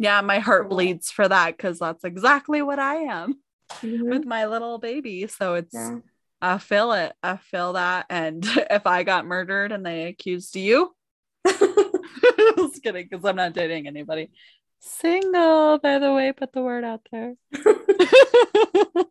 [0.00, 3.40] yeah, my heart bleeds for that cuz that's exactly what I am.
[3.82, 4.08] Mhm.
[4.10, 5.26] with my little baby.
[5.26, 5.98] So it's Yeah.
[6.40, 7.14] I feel it.
[7.22, 8.06] I feel that.
[8.10, 10.94] And if I got murdered and they accused you,
[11.46, 14.30] just kidding, because I'm not dating anybody.
[14.80, 17.34] Single, by the way, put the word out there.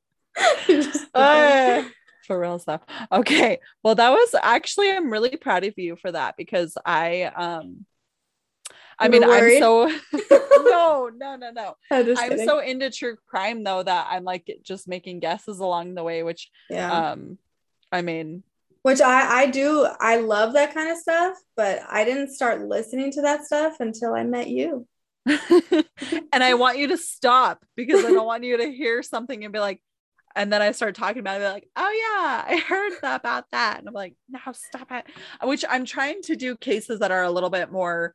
[1.14, 1.84] Uh,
[2.26, 2.82] for real stuff.
[3.12, 3.60] Okay.
[3.84, 7.86] Well, that was actually I'm really proud of you for that because I um
[9.00, 9.86] I mean were I'm so
[10.64, 11.76] no, no, no, no.
[11.92, 16.04] I'm I'm so into true crime though that I'm like just making guesses along the
[16.04, 17.12] way, which yeah.
[17.12, 17.38] um
[17.92, 18.44] I mean
[18.82, 23.12] Which I I do I love that kind of stuff, but I didn't start listening
[23.12, 24.88] to that stuff until I met you.
[26.32, 29.52] and I want you to stop because I don't want you to hear something and
[29.52, 29.82] be like,
[30.36, 33.80] and then I start talking about it, be like, oh yeah, I heard about that.
[33.80, 35.06] And I'm like, no, stop it.
[35.44, 38.14] Which I'm trying to do cases that are a little bit more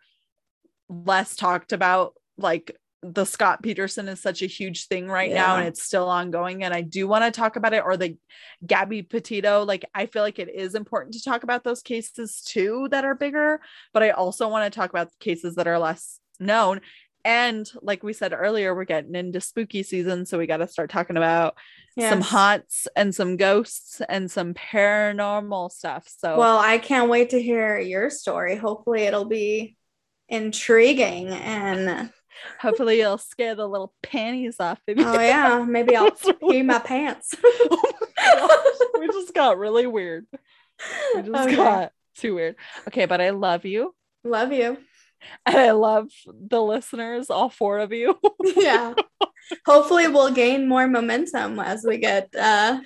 [0.89, 5.66] less talked about, like the Scott Peterson is such a huge thing right now and
[5.66, 6.62] it's still ongoing.
[6.62, 8.16] And I do want to talk about it, or the
[8.64, 9.64] Gabby Petito.
[9.64, 13.16] Like, I feel like it is important to talk about those cases too that are
[13.16, 13.61] bigger,
[13.93, 16.80] but I also want to talk about cases that are less known.
[17.24, 20.26] And like we said earlier, we're getting into spooky season.
[20.26, 21.57] So we got to start talking about
[21.99, 26.09] some haunts and some ghosts and some paranormal stuff.
[26.09, 28.57] So, Well, I can't wait to hear your story.
[28.57, 29.76] Hopefully it'll be
[30.33, 32.11] intriguing and
[32.61, 35.05] hopefully you'll scare the little panties off of you.
[35.07, 37.35] oh yeah, maybe I'll pee my pants.
[38.24, 40.26] Oh my we just got really weird.
[41.14, 41.57] We just Okay.
[41.57, 42.55] got too weird.
[42.87, 43.95] Okay, but I love you.
[44.22, 44.78] Love you.
[45.45, 48.18] And I love the listeners, all four of you.
[48.57, 48.95] Yeah.
[49.66, 52.80] Hopefully we'll gain more momentum as we get uh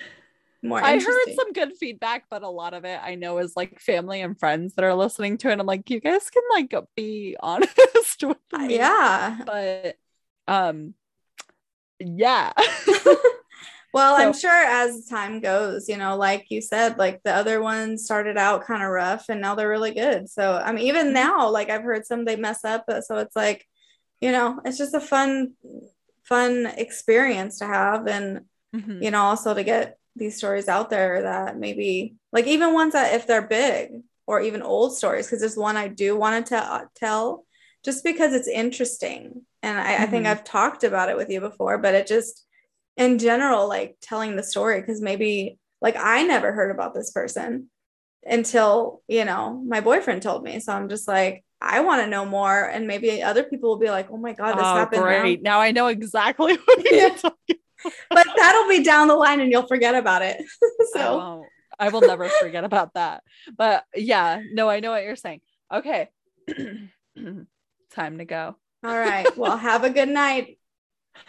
[0.67, 3.79] more I heard some good feedback, but a lot of it I know is like
[3.79, 5.59] family and friends that are listening to it.
[5.59, 8.75] I'm like, you guys can like be honest with Uh, me.
[8.75, 9.43] yeah.
[9.45, 9.97] But
[10.47, 10.93] um
[11.99, 12.53] yeah.
[13.93, 18.03] Well, I'm sure as time goes, you know, like you said, like the other ones
[18.05, 20.29] started out kind of rough and now they're really good.
[20.29, 21.13] So, I mean, even Mhm.
[21.13, 22.85] now, like I've heard some they mess up.
[23.01, 23.65] So it's like,
[24.21, 25.53] you know, it's just a fun,
[26.25, 28.07] fun experience to have.
[28.07, 28.41] And,
[28.73, 29.01] Mhm.
[29.01, 33.13] you know, also to get these stories out there that maybe, like even ones that
[33.15, 36.91] if they're big or even old stories, because there's one I do want to tell,
[36.95, 37.45] tell
[37.83, 39.43] just because it's interesting.
[39.63, 40.29] And I, I think Mhm.
[40.31, 42.45] I've talked about it with you before, but it just,
[42.97, 47.69] in general, like telling the story, because maybe like I never heard about this person
[48.25, 50.59] until, you know, my boyfriend told me.
[50.59, 52.63] So I'm just like, I want to know more.
[52.65, 55.07] And maybe other people will be like, oh my God, this oh, happened.
[55.07, 55.41] now." great.
[55.41, 57.09] Now I know exactly what you're Yeah.
[57.11, 57.57] talking
[58.09, 60.37] But that'll be down the line and you'll forget about it.
[60.63, 61.47] I so won't.
[61.79, 63.23] I will never forget about that.
[63.55, 65.41] But yeah, no, I know what you're saying.
[65.71, 66.09] Okay.
[67.91, 68.55] Time to go.
[68.83, 69.27] all right.
[69.37, 70.57] Well, have a good night.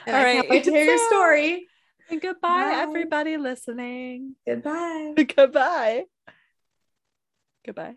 [0.07, 1.67] And All I right, wait to hear your story.
[2.11, 2.81] And goodbye, Bye.
[2.83, 4.35] everybody listening.
[4.47, 5.15] Goodbye.
[5.37, 6.05] Goodbye.
[7.65, 7.97] Goodbye.